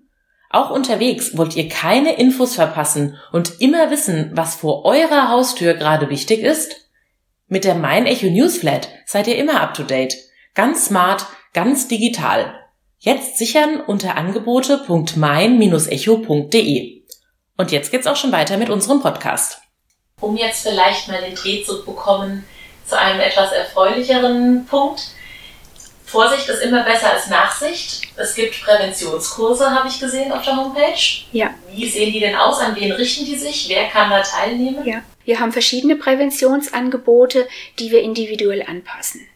Auch 0.48 0.70
unterwegs 0.70 1.36
wollt 1.36 1.54
ihr 1.56 1.68
keine 1.68 2.16
Infos 2.16 2.54
verpassen 2.54 3.16
und 3.32 3.60
immer 3.60 3.90
wissen, 3.90 4.30
was 4.34 4.56
vor 4.56 4.84
eurer 4.84 5.28
Haustür 5.28 5.74
gerade 5.74 6.10
wichtig 6.10 6.40
ist? 6.40 6.89
Mit 7.52 7.64
der 7.64 7.74
Mein 7.74 8.06
Echo 8.06 8.28
Newsflat 8.28 8.90
seid 9.06 9.26
ihr 9.26 9.36
immer 9.36 9.60
up 9.60 9.74
to 9.74 9.82
date. 9.82 10.14
Ganz 10.54 10.84
smart, 10.84 11.26
ganz 11.52 11.88
digital. 11.88 12.54
Jetzt 13.00 13.38
sichern 13.38 13.80
unter 13.80 14.16
angebote.mein-echo.de. 14.16 17.02
Und 17.56 17.72
jetzt 17.72 17.90
geht's 17.90 18.06
auch 18.06 18.14
schon 18.14 18.30
weiter 18.30 18.56
mit 18.56 18.70
unserem 18.70 19.02
Podcast. 19.02 19.62
Um 20.20 20.36
jetzt 20.36 20.62
vielleicht 20.62 21.08
mal 21.08 21.22
den 21.22 21.34
Dreh 21.34 21.64
zu 21.64 21.84
bekommen 21.84 22.44
zu 22.86 22.96
einem 22.96 23.18
etwas 23.18 23.50
erfreulicheren 23.50 24.66
Punkt. 24.66 25.08
Vorsicht 26.10 26.48
ist 26.48 26.62
immer 26.62 26.82
besser 26.82 27.12
als 27.12 27.28
Nachsicht. 27.28 28.02
Es 28.16 28.34
gibt 28.34 28.60
Präventionskurse, 28.62 29.70
habe 29.70 29.86
ich 29.88 30.00
gesehen 30.00 30.32
auf 30.32 30.44
der 30.44 30.56
Homepage. 30.56 31.24
Ja. 31.30 31.54
Wie 31.72 31.88
sehen 31.88 32.12
die 32.12 32.18
denn 32.18 32.34
aus? 32.34 32.58
An 32.58 32.74
wen 32.74 32.90
richten 32.90 33.24
die 33.24 33.36
sich? 33.36 33.68
Wer 33.68 33.86
kann 33.88 34.10
da 34.10 34.20
teilnehmen? 34.20 34.84
Ja. 34.84 35.02
Wir 35.24 35.38
haben 35.38 35.52
verschiedene 35.52 35.94
Präventionsangebote, 35.94 37.46
die 37.78 37.92
wir 37.92 38.02
individuell 38.02 38.62
anpassen. 38.62 39.28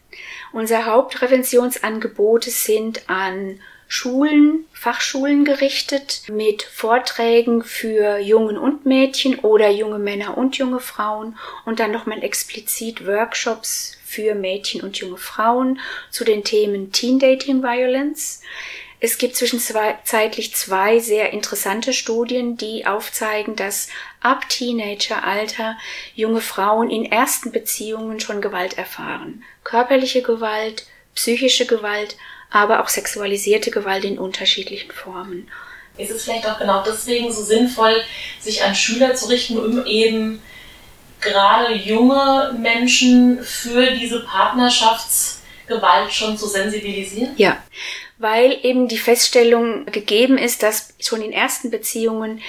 Unsere 0.52 0.86
Hauptpräventionsangebote 0.86 2.50
sind 2.50 3.08
an 3.08 3.60
Schulen, 3.86 4.64
Fachschulen 4.72 5.44
gerichtet 5.44 6.22
mit 6.28 6.64
Vorträgen 6.64 7.62
für 7.62 8.18
Jungen 8.18 8.58
und 8.58 8.84
Mädchen 8.84 9.38
oder 9.38 9.70
junge 9.70 10.00
Männer 10.00 10.36
und 10.36 10.56
junge 10.56 10.80
Frauen 10.80 11.38
und 11.64 11.78
dann 11.78 11.92
nochmal 11.92 12.24
explizit 12.24 13.06
Workshops 13.06 13.96
für 14.14 14.34
Mädchen 14.34 14.80
und 14.80 14.96
junge 14.96 15.16
Frauen 15.16 15.80
zu 16.10 16.24
den 16.24 16.44
Themen 16.44 16.92
Teen 16.92 17.18
Dating 17.18 17.62
Violence. 17.62 18.42
Es 19.00 19.18
gibt 19.18 19.36
zwischenzeitlich 19.36 20.54
zwei 20.54 20.98
sehr 20.98 21.32
interessante 21.32 21.92
Studien, 21.92 22.56
die 22.56 22.86
aufzeigen, 22.86 23.56
dass 23.56 23.88
ab 24.20 24.48
Teenageralter 24.48 25.76
junge 26.14 26.40
Frauen 26.40 26.90
in 26.90 27.04
ersten 27.04 27.52
Beziehungen 27.52 28.20
schon 28.20 28.40
Gewalt 28.40 28.78
erfahren. 28.78 29.42
Körperliche 29.62 30.22
Gewalt, 30.22 30.86
psychische 31.14 31.66
Gewalt, 31.66 32.16
aber 32.50 32.82
auch 32.82 32.88
sexualisierte 32.88 33.70
Gewalt 33.70 34.04
in 34.04 34.18
unterschiedlichen 34.18 34.92
Formen. 34.92 35.50
Ist 35.98 36.10
es 36.10 36.24
vielleicht 36.24 36.46
auch 36.46 36.58
genau 36.58 36.82
deswegen 36.82 37.32
so 37.32 37.42
sinnvoll, 37.42 38.02
sich 38.40 38.62
an 38.62 38.74
Schüler 38.74 39.14
zu 39.14 39.26
richten, 39.26 39.58
um 39.58 39.84
eben 39.86 40.40
gerade 41.24 41.74
junge 41.74 42.54
Menschen 42.58 43.42
für 43.42 43.90
diese 43.90 44.20
Partnerschaftsgewalt 44.20 46.12
schon 46.12 46.38
zu 46.38 46.46
sensibilisieren? 46.46 47.32
Ja, 47.36 47.56
weil 48.18 48.58
eben 48.62 48.88
die 48.88 48.98
Feststellung 48.98 49.86
gegeben 49.86 50.38
ist, 50.38 50.62
dass 50.62 50.94
schon 51.00 51.22
in 51.22 51.32
ersten 51.32 51.70
Beziehungen 51.70 52.40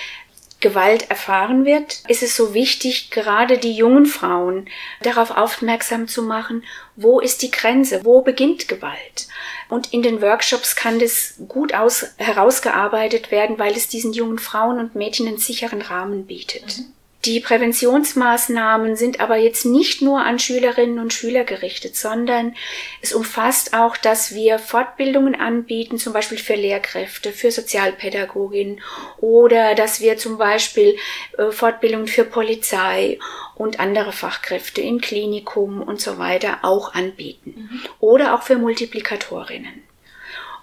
Gewalt 0.61 1.09
erfahren 1.11 1.65
wird, 1.65 2.01
ist 2.07 2.23
es 2.23 2.35
so 2.35 2.53
wichtig, 2.53 3.11
gerade 3.11 3.57
die 3.59 3.73
jungen 3.73 4.05
Frauen 4.05 4.67
darauf 5.01 5.29
aufmerksam 5.29 6.07
zu 6.07 6.23
machen, 6.23 6.63
wo 6.95 7.19
ist 7.19 7.41
die 7.41 7.51
Grenze, 7.51 8.03
wo 8.03 8.21
beginnt 8.21 8.67
Gewalt. 8.67 9.27
Und 9.69 9.93
in 9.93 10.01
den 10.01 10.21
Workshops 10.21 10.75
kann 10.75 10.97
das 10.97 11.35
gut 11.47 11.73
aus, 11.73 12.07
herausgearbeitet 12.17 13.29
werden, 13.29 13.59
weil 13.59 13.73
es 13.73 13.89
diesen 13.89 14.13
jungen 14.13 14.39
Frauen 14.39 14.79
und 14.79 14.95
Mädchen 14.95 15.27
einen 15.27 15.38
sicheren 15.38 15.81
Rahmen 15.81 16.25
bietet. 16.25 16.79
Mhm. 16.79 16.94
Die 17.25 17.39
Präventionsmaßnahmen 17.39 18.95
sind 18.95 19.19
aber 19.19 19.38
jetzt 19.38 19.65
nicht 19.65 20.01
nur 20.03 20.19
an 20.19 20.38
Schülerinnen 20.38 20.99
und 20.99 21.11
Schüler 21.11 21.43
gerichtet, 21.43 21.95
sondern 21.95 22.55
es 23.01 23.13
umfasst 23.13 23.73
auch, 23.73 23.97
dass 23.97 24.35
wir 24.35 24.59
Fortbildungen 24.59 25.33
anbieten, 25.33 25.97
zum 25.97 26.13
Beispiel 26.13 26.38
für 26.38 26.53
Lehrkräfte, 26.55 27.31
für 27.31 27.49
Sozialpädagoginnen 27.49 28.81
oder 29.17 29.73
dass 29.73 30.01
wir 30.01 30.17
zum 30.17 30.38
Beispiel 30.38 30.97
äh, 31.38 31.51
Fortbildungen 31.51 32.07
für 32.07 32.25
Polizei 32.25 33.17
und 33.55 33.79
andere 33.79 34.11
Fachkräfte 34.11 34.81
im 34.81 35.01
Klinikum 35.01 35.81
und 35.81 35.99
so 35.99 36.19
weiter 36.19 36.59
auch 36.61 36.93
anbieten. 36.93 37.69
Mhm. 37.71 37.81
Oder 37.99 38.35
auch 38.35 38.43
für 38.43 38.57
Multiplikatorinnen. 38.57 39.83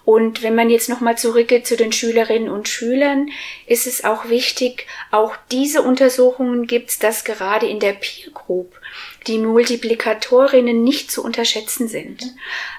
Und 0.05 0.43
wenn 0.43 0.55
man 0.55 0.69
jetzt 0.69 0.89
nochmal 0.89 1.17
zurückgeht 1.17 1.65
zu 1.65 1.77
den 1.77 1.91
Schülerinnen 1.93 2.49
und 2.49 2.67
Schülern, 2.67 3.29
ist 3.67 3.87
es 3.87 4.03
auch 4.03 4.29
wichtig, 4.29 4.85
auch 5.11 5.35
diese 5.51 5.81
Untersuchungen 5.81 6.67
gibt 6.67 6.89
es, 6.89 6.99
dass 6.99 7.23
gerade 7.23 7.67
in 7.67 7.79
der 7.79 7.93
Peer 7.93 8.31
Group 8.33 8.73
die 9.27 9.37
Multiplikatorinnen 9.37 10.83
nicht 10.83 11.09
zu 11.09 11.23
unterschätzen 11.23 11.87
sind. 11.87 12.33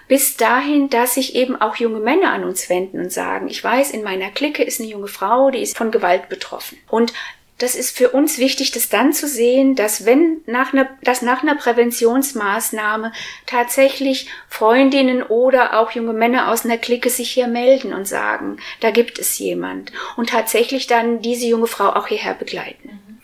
Bis 0.07 0.37
dahin, 0.37 0.91
dass 0.91 1.15
sich 1.15 1.35
eben 1.35 1.61
auch 1.61 1.77
junge 1.77 2.01
Männer 2.01 2.33
an 2.33 2.45
uns 2.45 2.69
wenden 2.69 3.01
und 3.01 3.13
sagen, 3.13 3.49
ich 3.49 3.65
weiß, 3.65 3.93
in 3.93 4.03
meiner 4.03 4.31
Clique 4.31 4.63
ist 4.63 4.81
eine 4.81 4.91
junge 4.91 5.09
Frau, 5.09 5.51
die 5.51 5.63
ist 5.63 5.77
von 5.77 5.91
Gewalt 5.91 6.29
betroffen. 6.29 6.79
Und 6.89 7.15
das 7.59 7.75
ist 7.75 7.97
für 7.97 8.11
uns 8.11 8.39
wichtig, 8.39 8.73
das 8.73 8.89
dann 8.89 9.13
zu 9.13 9.29
sehen, 9.29 9.77
dass 9.77 10.05
wenn 10.05 10.41
nach 10.47 10.73
einer, 10.73 10.89
dass 11.03 11.23
nach 11.23 11.43
einer 11.43 11.55
Präventionsmaßnahme 11.55 13.13
tatsächlich 13.47 14.29
Freundinnen 14.49 15.23
oder 15.23 15.79
auch 15.79 15.93
junge 15.93 16.13
Männer 16.13 16.51
aus 16.51 16.65
einer 16.65 16.79
Clique 16.79 17.11
sich 17.11 17.31
hier 17.31 17.47
melden 17.47 17.93
und 17.93 18.09
sagen, 18.09 18.59
da 18.81 18.91
gibt 18.91 19.19
es 19.19 19.39
jemand 19.39 19.93
und 20.17 20.31
tatsächlich 20.31 20.87
dann 20.87 21.23
diese 21.23 21.47
junge 21.47 21.69
Frau 21.69 21.91
auch 21.91 22.09
hierher 22.09 22.35
begleiten. 22.35 23.01
Mhm. 23.07 23.21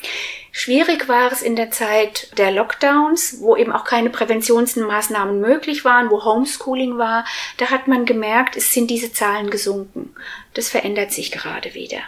Schwierig 0.53 1.09
war 1.09 1.31
es 1.31 1.43
in 1.43 1.55
der 1.55 1.71
Zeit 1.71 2.37
der 2.37 2.51
Lockdowns, 2.51 3.37
wo 3.41 3.57
eben 3.57 3.73
auch 3.73 3.85
keine 3.85 4.11
Präventionsmaßnahmen 4.11 5.41
möglich 5.41 5.85
waren, 5.85 6.11
wo 6.11 6.25
Homeschooling 6.25 6.99
war. 6.99 7.25
Da 7.57 7.71
hat 7.71 7.87
man 7.87 8.05
gemerkt, 8.05 8.57
es 8.57 8.73
sind 8.73 8.91
diese 8.91 9.13
Zahlen 9.13 9.51
gesunken. 9.51 10.15
Das 10.55 10.69
verändert 10.69 11.13
sich 11.13 11.31
gerade 11.31 11.75
wieder. 11.75 12.01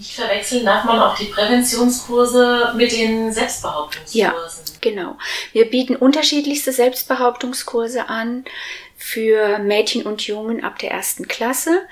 Nicht 0.00 0.14
verwechseln 0.14 0.64
darf 0.64 0.84
man 0.84 0.98
auch 0.98 1.14
die 1.14 1.26
Präventionskurse 1.26 2.72
mit 2.74 2.90
den 2.90 3.34
Selbstbehauptungskursen. 3.34 4.18
Ja, 4.18 4.34
genau. 4.80 5.18
Wir 5.52 5.68
bieten 5.68 5.94
unterschiedlichste 5.94 6.72
Selbstbehauptungskurse 6.72 8.08
an 8.08 8.46
für 8.96 9.58
Mädchen 9.58 10.06
und 10.06 10.26
Jungen 10.26 10.64
ab 10.64 10.78
der 10.78 10.90
ersten 10.90 11.28
Klasse 11.28 11.82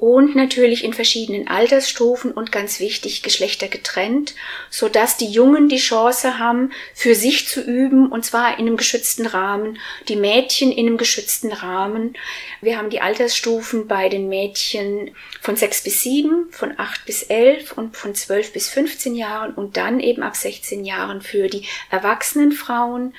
und 0.00 0.34
natürlich 0.34 0.82
in 0.82 0.94
verschiedenen 0.94 1.46
Altersstufen 1.46 2.32
und 2.32 2.50
ganz 2.50 2.80
wichtig 2.80 3.22
Geschlechter 3.22 3.68
getrennt, 3.68 4.34
so 4.70 4.88
dass 4.88 5.18
die 5.18 5.26
Jungen 5.26 5.68
die 5.68 5.76
Chance 5.76 6.38
haben, 6.38 6.72
für 6.94 7.14
sich 7.14 7.46
zu 7.46 7.60
üben 7.60 8.10
und 8.10 8.24
zwar 8.24 8.58
in 8.58 8.66
einem 8.66 8.78
geschützten 8.78 9.26
Rahmen, 9.26 9.78
die 10.08 10.16
Mädchen 10.16 10.72
in 10.72 10.86
einem 10.86 10.96
geschützten 10.96 11.52
Rahmen. 11.52 12.16
Wir 12.62 12.78
haben 12.78 12.88
die 12.88 13.02
Altersstufen 13.02 13.88
bei 13.88 14.08
den 14.08 14.30
Mädchen 14.30 15.14
von 15.42 15.56
sechs 15.56 15.82
bis 15.82 16.00
sieben, 16.00 16.50
von 16.50 16.72
acht 16.78 17.04
bis 17.04 17.24
elf 17.24 17.72
und 17.72 17.94
von 17.94 18.14
zwölf 18.14 18.54
bis 18.54 18.70
15 18.70 19.14
Jahren 19.14 19.52
und 19.52 19.76
dann 19.76 20.00
eben 20.00 20.22
ab 20.22 20.34
16 20.34 20.82
Jahren 20.86 21.20
für 21.20 21.48
die 21.48 21.66
erwachsenen 21.90 22.52
Frauen. 22.52 23.12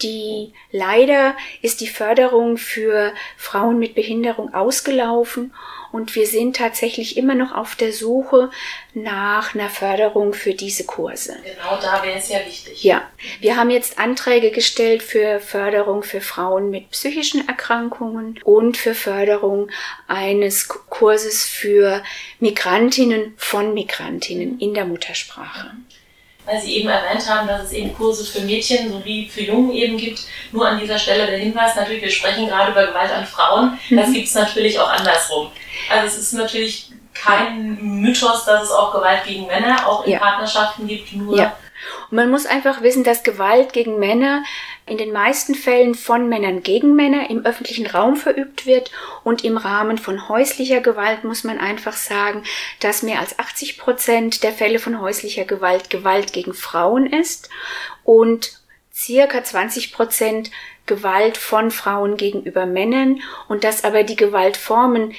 Die 0.00 0.52
leider 0.70 1.36
ist 1.60 1.82
die 1.82 1.86
Förderung 1.88 2.56
für 2.56 3.12
Frauen 3.36 3.78
mit 3.78 3.94
Behinderung 3.94 4.54
ausgelaufen 4.54 5.52
und 5.92 6.14
wir 6.14 6.26
sind 6.26 6.56
tatsächlich 6.56 7.16
immer 7.16 7.34
noch 7.34 7.52
auf 7.52 7.76
der 7.76 7.92
Suche 7.92 8.50
nach 8.94 9.54
einer 9.54 9.68
Förderung 9.68 10.32
für 10.32 10.54
diese 10.54 10.84
Kurse. 10.84 11.36
Genau 11.44 11.78
da 11.80 12.02
wäre 12.02 12.18
es 12.18 12.28
ja 12.28 12.38
wichtig. 12.44 12.82
Ja, 12.82 13.02
wir 13.40 13.56
haben 13.56 13.70
jetzt 13.70 13.98
Anträge 13.98 14.50
gestellt 14.50 15.02
für 15.02 15.38
Förderung 15.40 16.02
für 16.02 16.20
Frauen 16.20 16.70
mit 16.70 16.90
psychischen 16.90 17.46
Erkrankungen 17.46 18.40
und 18.44 18.76
für 18.76 18.94
Förderung 18.94 19.70
eines 20.08 20.68
Kurses 20.68 21.44
für 21.44 22.02
Migrantinnen 22.40 23.34
von 23.36 23.74
Migrantinnen 23.74 24.58
in 24.58 24.74
der 24.74 24.84
Muttersprache 24.84 25.72
weil 26.52 26.60
Sie 26.60 26.76
eben 26.76 26.88
erwähnt 26.88 27.28
haben, 27.28 27.48
dass 27.48 27.64
es 27.64 27.72
eben 27.72 27.94
Kurse 27.94 28.24
für 28.24 28.44
Mädchen 28.44 28.92
sowie 28.92 29.28
für 29.28 29.42
Jungen 29.42 29.72
eben 29.72 29.96
gibt. 29.96 30.20
Nur 30.52 30.68
an 30.68 30.78
dieser 30.78 30.98
Stelle 30.98 31.26
der 31.26 31.38
Hinweis, 31.38 31.74
natürlich, 31.74 32.02
wir 32.02 32.10
sprechen 32.10 32.46
gerade 32.46 32.72
über 32.72 32.86
Gewalt 32.86 33.10
an 33.10 33.26
Frauen. 33.26 33.78
Das 33.90 34.08
mhm. 34.08 34.14
gibt 34.14 34.28
es 34.28 34.34
natürlich 34.34 34.78
auch 34.78 34.90
andersrum. 34.90 35.50
Also 35.90 36.06
es 36.06 36.18
ist 36.18 36.32
natürlich 36.34 36.90
kein 37.14 37.78
Mythos, 38.00 38.44
dass 38.44 38.64
es 38.64 38.70
auch 38.70 38.92
Gewalt 38.92 39.24
gegen 39.24 39.46
Männer 39.46 39.86
auch 39.86 40.04
in 40.04 40.12
ja. 40.12 40.18
Partnerschaften 40.18 40.86
gibt, 40.86 41.12
nur 41.14 41.36
ja. 41.36 41.56
Und 42.10 42.16
man 42.16 42.30
muss 42.30 42.46
einfach 42.46 42.82
wissen, 42.82 43.02
dass 43.02 43.24
Gewalt 43.24 43.72
gegen 43.72 43.98
Männer 43.98 44.44
in 44.86 44.98
den 44.98 45.12
meisten 45.12 45.54
Fällen 45.54 45.94
von 45.94 46.28
Männern 46.28 46.62
gegen 46.62 46.94
Männer 46.94 47.30
im 47.30 47.44
öffentlichen 47.44 47.86
Raum 47.86 48.16
verübt 48.16 48.66
wird 48.66 48.90
und 49.22 49.44
im 49.44 49.56
Rahmen 49.56 49.98
von 49.98 50.28
häuslicher 50.28 50.80
Gewalt 50.80 51.24
muss 51.24 51.44
man 51.44 51.58
einfach 51.58 51.94
sagen, 51.94 52.42
dass 52.80 53.02
mehr 53.02 53.20
als 53.20 53.38
80 53.38 53.78
Prozent 53.78 54.42
der 54.42 54.52
Fälle 54.52 54.78
von 54.78 55.00
häuslicher 55.00 55.44
Gewalt 55.44 55.90
Gewalt 55.90 56.32
gegen 56.32 56.54
Frauen 56.54 57.06
ist 57.06 57.48
und 58.04 58.52
circa 58.92 59.44
20 59.44 59.92
Prozent 59.92 60.50
Gewalt 60.86 61.36
von 61.36 61.70
Frauen 61.70 62.16
gegenüber 62.16 62.66
Männern 62.66 63.20
und 63.48 63.64
dass 63.64 63.84
aber 63.84 64.02
die 64.02 64.16
Gewaltformen 64.16 65.14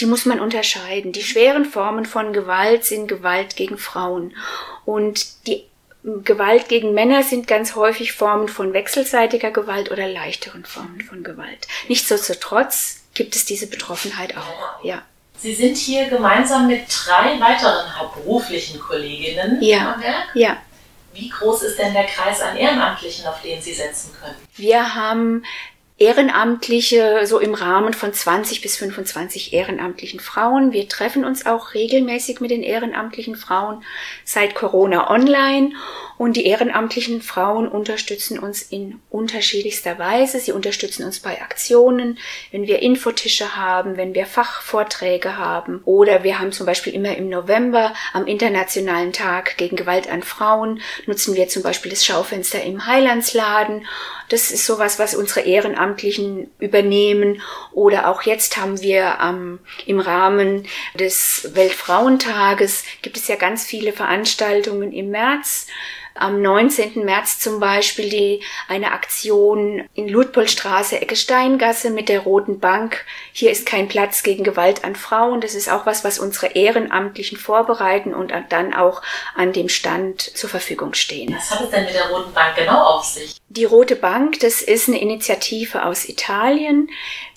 die 0.00 0.06
muss 0.06 0.24
man 0.24 0.40
unterscheiden. 0.40 1.12
Die 1.12 1.22
schweren 1.22 1.64
Formen 1.64 2.06
von 2.06 2.32
Gewalt 2.32 2.84
sind 2.84 3.06
Gewalt 3.06 3.56
gegen 3.56 3.78
Frauen. 3.78 4.34
Und 4.84 5.46
die 5.46 5.64
Gewalt 6.02 6.68
gegen 6.68 6.94
Männer 6.94 7.22
sind 7.22 7.46
ganz 7.46 7.74
häufig 7.74 8.12
Formen 8.12 8.48
von 8.48 8.72
wechselseitiger 8.72 9.50
Gewalt 9.50 9.90
oder 9.90 10.08
leichteren 10.08 10.64
Formen 10.64 11.02
von 11.02 11.22
Gewalt. 11.22 11.68
Nichtsdestotrotz 11.88 13.02
gibt 13.14 13.36
es 13.36 13.44
diese 13.44 13.66
Betroffenheit 13.66 14.36
auch, 14.36 14.82
ja. 14.84 15.02
Sie 15.36 15.54
sind 15.54 15.76
hier 15.76 16.08
gemeinsam 16.08 16.66
mit 16.66 16.82
drei 16.88 17.40
weiteren 17.40 17.98
hauptberuflichen 17.98 18.78
Kolleginnen 18.78 19.62
ja. 19.62 19.94
am 19.94 20.02
Werk? 20.02 20.28
Ja. 20.34 20.56
Wie 21.12 21.28
groß 21.28 21.62
ist 21.62 21.78
denn 21.78 21.92
der 21.92 22.04
Kreis 22.04 22.40
an 22.40 22.56
Ehrenamtlichen, 22.56 23.26
auf 23.26 23.40
den 23.42 23.60
Sie 23.60 23.72
setzen 23.72 24.14
können? 24.20 24.36
Wir 24.56 24.94
haben 24.94 25.42
Ehrenamtliche, 26.00 27.26
so 27.26 27.38
im 27.38 27.52
Rahmen 27.52 27.92
von 27.92 28.10
20 28.10 28.62
bis 28.62 28.78
25 28.78 29.52
ehrenamtlichen 29.52 30.18
Frauen. 30.18 30.72
Wir 30.72 30.88
treffen 30.88 31.26
uns 31.26 31.44
auch 31.44 31.74
regelmäßig 31.74 32.40
mit 32.40 32.50
den 32.50 32.62
ehrenamtlichen 32.62 33.36
Frauen 33.36 33.84
seit 34.24 34.54
Corona 34.54 35.10
online 35.10 35.72
und 36.16 36.36
die 36.36 36.46
ehrenamtlichen 36.46 37.20
Frauen 37.20 37.68
unterstützen 37.68 38.38
uns 38.38 38.62
in 38.62 38.98
unterschiedlichster 39.10 39.98
Weise. 39.98 40.40
Sie 40.40 40.52
unterstützen 40.52 41.04
uns 41.04 41.20
bei 41.20 41.42
Aktionen, 41.42 42.18
wenn 42.50 42.66
wir 42.66 42.80
Infotische 42.80 43.56
haben, 43.56 43.98
wenn 43.98 44.14
wir 44.14 44.24
Fachvorträge 44.24 45.36
haben. 45.36 45.80
Oder 45.84 46.22
wir 46.22 46.38
haben 46.38 46.52
zum 46.52 46.64
Beispiel 46.64 46.94
immer 46.94 47.14
im 47.14 47.28
November 47.28 47.92
am 48.14 48.26
Internationalen 48.26 49.12
Tag 49.12 49.58
gegen 49.58 49.76
Gewalt 49.76 50.10
an 50.10 50.22
Frauen 50.22 50.80
nutzen 51.04 51.34
wir 51.34 51.48
zum 51.48 51.62
Beispiel 51.62 51.90
das 51.90 52.06
Schaufenster 52.06 52.62
im 52.62 52.86
Heilandsladen. 52.86 53.86
Das 54.30 54.50
ist 54.50 54.64
sowas, 54.64 54.98
was 54.98 55.14
unsere 55.14 55.40
Ehrenamtlichen 55.40 55.89
übernehmen. 56.58 57.40
Oder 57.72 58.08
auch 58.08 58.22
jetzt 58.22 58.56
haben 58.56 58.80
wir 58.80 59.18
ähm, 59.22 59.58
im 59.86 60.00
Rahmen 60.00 60.66
des 60.94 61.50
Weltfrauentages 61.54 62.84
gibt 63.02 63.16
es 63.16 63.28
ja 63.28 63.36
ganz 63.36 63.64
viele 63.64 63.92
Veranstaltungen 63.92 64.92
im 64.92 65.10
März 65.10 65.66
am 66.20 66.42
19. 66.42 67.04
März 67.04 67.38
zum 67.38 67.60
Beispiel 67.60 68.08
die, 68.08 68.42
eine 68.68 68.92
Aktion 68.92 69.88
in 69.94 70.08
Ludpolstraße, 70.08 71.00
Ecke 71.00 71.16
Steingasse 71.16 71.90
mit 71.90 72.08
der 72.08 72.20
Roten 72.20 72.60
Bank. 72.60 73.04
Hier 73.32 73.50
ist 73.50 73.66
kein 73.66 73.88
Platz 73.88 74.22
gegen 74.22 74.44
Gewalt 74.44 74.84
an 74.84 74.96
Frauen. 74.96 75.40
Das 75.40 75.54
ist 75.54 75.70
auch 75.70 75.86
was, 75.86 76.04
was 76.04 76.18
unsere 76.18 76.48
Ehrenamtlichen 76.48 77.38
vorbereiten 77.38 78.14
und 78.14 78.32
dann 78.50 78.74
auch 78.74 79.02
an 79.34 79.52
dem 79.52 79.68
Stand 79.68 80.20
zur 80.20 80.50
Verfügung 80.50 80.94
stehen. 80.94 81.34
Was 81.34 81.50
hat 81.50 81.62
es 81.62 81.70
denn 81.70 81.84
mit 81.84 81.94
der 81.94 82.08
Roten 82.10 82.32
Bank 82.32 82.54
genau 82.56 82.82
auf 82.82 83.04
sich? 83.04 83.36
Die 83.48 83.64
Rote 83.64 83.96
Bank, 83.96 84.38
das 84.40 84.62
ist 84.62 84.88
eine 84.88 85.00
Initiative 85.00 85.84
aus 85.84 86.08
Italien. 86.08 86.88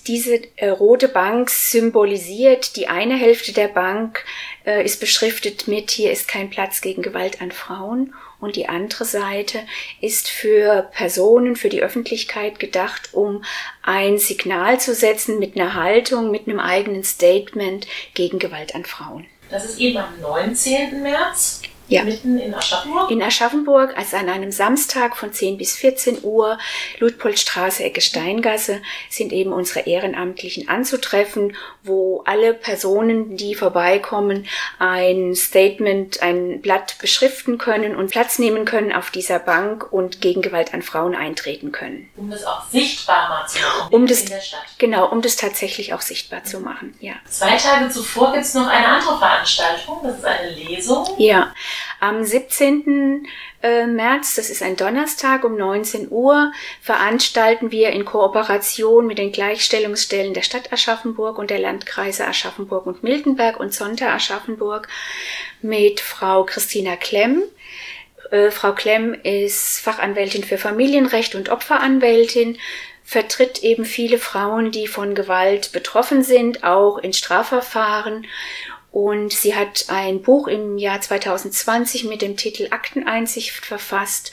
Diese 0.06 0.40
äh, 0.56 0.68
rote 0.68 1.08
Bank 1.08 1.48
symbolisiert 1.48 2.76
die 2.76 2.88
eine 2.88 3.16
Hälfte 3.16 3.52
der 3.52 3.68
Bank 3.68 4.24
äh, 4.66 4.84
ist 4.84 5.00
beschriftet 5.00 5.66
mit 5.66 5.90
hier 5.90 6.12
ist 6.12 6.28
kein 6.28 6.50
Platz 6.50 6.82
gegen 6.82 7.02
Gewalt 7.02 7.40
an 7.40 7.50
Frauen 7.52 8.14
und 8.44 8.56
die 8.56 8.68
andere 8.68 9.04
Seite 9.04 9.60
ist 10.00 10.28
für 10.28 10.88
Personen, 10.92 11.56
für 11.56 11.68
die 11.68 11.82
Öffentlichkeit 11.82 12.60
gedacht, 12.60 13.10
um 13.12 13.44
ein 13.82 14.18
Signal 14.18 14.78
zu 14.78 14.94
setzen 14.94 15.38
mit 15.38 15.56
einer 15.56 15.74
Haltung, 15.74 16.30
mit 16.30 16.46
einem 16.46 16.60
eigenen 16.60 17.02
Statement 17.02 17.86
gegen 18.14 18.38
Gewalt 18.38 18.74
an 18.74 18.84
Frauen. 18.84 19.26
Das 19.50 19.64
ist 19.64 19.78
eben 19.78 19.98
am 19.98 20.20
19. 20.20 21.02
März. 21.02 21.62
Ja. 21.88 22.04
Mitten 22.04 22.38
in 22.38 22.54
Aschaffenburg? 22.54 23.10
In 23.10 23.22
Aschaffenburg, 23.22 23.96
also 23.96 24.16
an 24.16 24.28
einem 24.28 24.50
Samstag 24.50 25.16
von 25.16 25.32
10 25.32 25.58
bis 25.58 25.76
14 25.76 26.24
Uhr, 26.24 26.58
Ludpoldstraße, 26.98 27.84
Ecke 27.84 28.00
Steingasse, 28.00 28.80
sind 29.10 29.32
eben 29.32 29.52
unsere 29.52 29.80
Ehrenamtlichen 29.80 30.68
anzutreffen, 30.68 31.56
wo 31.82 32.22
alle 32.24 32.54
Personen, 32.54 33.36
die 33.36 33.54
vorbeikommen, 33.54 34.46
ein 34.78 35.34
Statement, 35.34 36.22
ein 36.22 36.62
Blatt 36.62 36.96
beschriften 37.00 37.58
können 37.58 37.94
und 37.96 38.10
Platz 38.10 38.38
nehmen 38.38 38.64
können 38.64 38.92
auf 38.92 39.10
dieser 39.10 39.38
Bank 39.38 39.92
und 39.92 40.22
gegen 40.22 40.40
Gewalt 40.40 40.72
an 40.72 40.82
Frauen 40.82 41.14
eintreten 41.14 41.70
können. 41.70 42.08
Um 42.16 42.30
das 42.30 42.44
auch 42.44 42.64
sichtbar 42.70 43.46
zu 43.46 43.58
machen 43.58 43.94
um 43.94 44.06
das, 44.06 44.22
in 44.22 44.28
der 44.30 44.40
Stadt. 44.40 44.62
Genau, 44.78 45.06
um 45.10 45.20
das 45.20 45.36
tatsächlich 45.36 45.92
auch 45.92 46.00
sichtbar 46.00 46.44
zu 46.44 46.60
machen, 46.60 46.96
ja. 47.00 47.14
Zwei 47.28 47.56
Tage 47.56 47.90
zuvor 47.90 48.32
gibt 48.32 48.44
es 48.44 48.54
noch 48.54 48.66
eine 48.66 48.88
andere 48.88 49.18
Veranstaltung, 49.18 50.00
das 50.02 50.18
ist 50.18 50.24
eine 50.24 50.50
Lesung. 50.50 51.06
Ja, 51.18 51.52
am 52.00 52.24
17. 52.24 53.26
Äh, 53.62 53.86
März, 53.86 54.34
das 54.34 54.50
ist 54.50 54.62
ein 54.62 54.76
Donnerstag 54.76 55.44
um 55.44 55.56
19 55.56 56.08
Uhr, 56.10 56.52
veranstalten 56.80 57.70
wir 57.70 57.90
in 57.90 58.04
Kooperation 58.04 59.06
mit 59.06 59.18
den 59.18 59.32
Gleichstellungsstellen 59.32 60.34
der 60.34 60.42
Stadt 60.42 60.72
Aschaffenburg 60.72 61.38
und 61.38 61.50
der 61.50 61.58
Landkreise 61.58 62.26
Aschaffenburg 62.26 62.86
und 62.86 63.02
Miltenberg 63.02 63.58
und 63.58 63.72
Zonta 63.72 64.14
Aschaffenburg 64.14 64.88
mit 65.62 66.00
Frau 66.00 66.44
Christina 66.44 66.96
Klemm. 66.96 67.42
Äh, 68.30 68.50
Frau 68.50 68.72
Klemm 68.72 69.14
ist 69.14 69.80
Fachanwältin 69.80 70.44
für 70.44 70.58
Familienrecht 70.58 71.34
und 71.34 71.48
Opferanwältin, 71.48 72.58
vertritt 73.04 73.62
eben 73.62 73.84
viele 73.84 74.18
Frauen, 74.18 74.70
die 74.70 74.88
von 74.88 75.14
Gewalt 75.14 75.72
betroffen 75.72 76.22
sind, 76.22 76.64
auch 76.64 76.98
in 76.98 77.12
Strafverfahren 77.12 78.26
und 78.94 79.32
sie 79.32 79.56
hat 79.56 79.86
ein 79.88 80.22
Buch 80.22 80.46
im 80.46 80.78
Jahr 80.78 81.00
2020 81.00 82.04
mit 82.04 82.22
dem 82.22 82.36
Titel 82.36 82.68
Akteneinsicht 82.70 83.50
verfasst, 83.50 84.30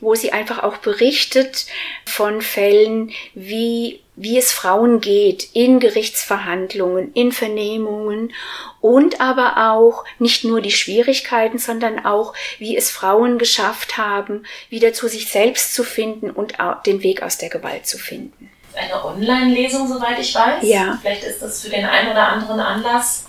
wo 0.00 0.14
sie 0.14 0.32
einfach 0.32 0.62
auch 0.62 0.76
berichtet 0.76 1.66
von 2.04 2.40
Fällen, 2.40 3.10
wie, 3.34 3.98
wie 4.14 4.38
es 4.38 4.52
Frauen 4.52 5.00
geht 5.00 5.48
in 5.54 5.80
Gerichtsverhandlungen, 5.80 7.12
in 7.14 7.32
Vernehmungen 7.32 8.32
und 8.80 9.20
aber 9.20 9.72
auch 9.72 10.04
nicht 10.20 10.44
nur 10.44 10.60
die 10.60 10.70
Schwierigkeiten, 10.70 11.58
sondern 11.58 12.06
auch, 12.06 12.32
wie 12.60 12.76
es 12.76 12.92
Frauen 12.92 13.38
geschafft 13.38 13.98
haben, 13.98 14.46
wieder 14.70 14.92
zu 14.92 15.08
sich 15.08 15.32
selbst 15.32 15.74
zu 15.74 15.82
finden 15.82 16.30
und 16.30 16.54
den 16.86 17.02
Weg 17.02 17.24
aus 17.24 17.38
der 17.38 17.48
Gewalt 17.48 17.88
zu 17.88 17.98
finden. 17.98 18.52
Eine 18.72 19.04
Online-Lesung, 19.04 19.88
soweit 19.88 20.20
ich 20.20 20.32
weiß. 20.32 20.62
Ja. 20.62 20.96
Vielleicht 21.02 21.24
ist 21.24 21.42
das 21.42 21.62
für 21.62 21.70
den 21.70 21.86
einen 21.86 22.12
oder 22.12 22.28
anderen 22.28 22.60
Anlass 22.60 23.24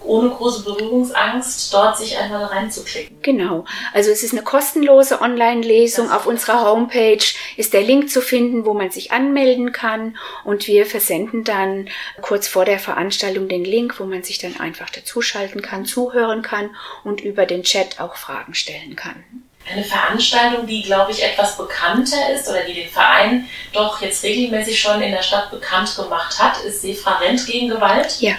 ohne 0.00 0.30
große 0.30 0.62
Berührungsangst 0.62 1.72
dort 1.72 1.98
sich 1.98 2.16
einmal 2.16 2.44
reinzuklicken. 2.44 3.20
Genau. 3.22 3.64
Also 3.92 4.10
es 4.10 4.22
ist 4.22 4.32
eine 4.32 4.42
kostenlose 4.42 5.20
Online-Lesung. 5.20 6.10
Auf 6.10 6.26
unserer 6.26 6.64
Homepage 6.64 7.24
ist 7.56 7.72
der 7.72 7.82
Link 7.82 8.10
zu 8.10 8.20
finden, 8.20 8.64
wo 8.64 8.74
man 8.74 8.90
sich 8.90 9.12
anmelden 9.12 9.72
kann. 9.72 10.16
Und 10.44 10.66
wir 10.66 10.86
versenden 10.86 11.44
dann 11.44 11.88
kurz 12.20 12.48
vor 12.48 12.64
der 12.64 12.78
Veranstaltung 12.78 13.48
den 13.48 13.64
Link, 13.64 14.00
wo 14.00 14.04
man 14.04 14.22
sich 14.22 14.38
dann 14.38 14.58
einfach 14.58 14.90
dazuschalten 14.90 15.62
kann, 15.62 15.84
zuhören 15.84 16.42
kann 16.42 16.70
und 17.04 17.20
über 17.20 17.46
den 17.46 17.62
Chat 17.62 18.00
auch 18.00 18.16
Fragen 18.16 18.54
stellen 18.54 18.96
kann. 18.96 19.24
Eine 19.70 19.84
Veranstaltung, 19.84 20.66
die, 20.66 20.82
glaube 20.82 21.12
ich, 21.12 21.22
etwas 21.22 21.58
bekannter 21.58 22.32
ist 22.34 22.48
oder 22.48 22.64
die 22.64 22.72
den 22.72 22.88
Verein 22.88 23.46
doch 23.74 24.00
jetzt 24.00 24.24
regelmäßig 24.24 24.80
schon 24.80 25.02
in 25.02 25.12
der 25.12 25.22
Stadt 25.22 25.50
bekannt 25.50 25.94
gemacht 25.94 26.38
hat, 26.38 26.64
ist 26.64 26.80
Sefra 26.80 27.18
Rent 27.18 27.46
gegen 27.46 27.68
Gewalt. 27.68 28.16
Ja 28.20 28.34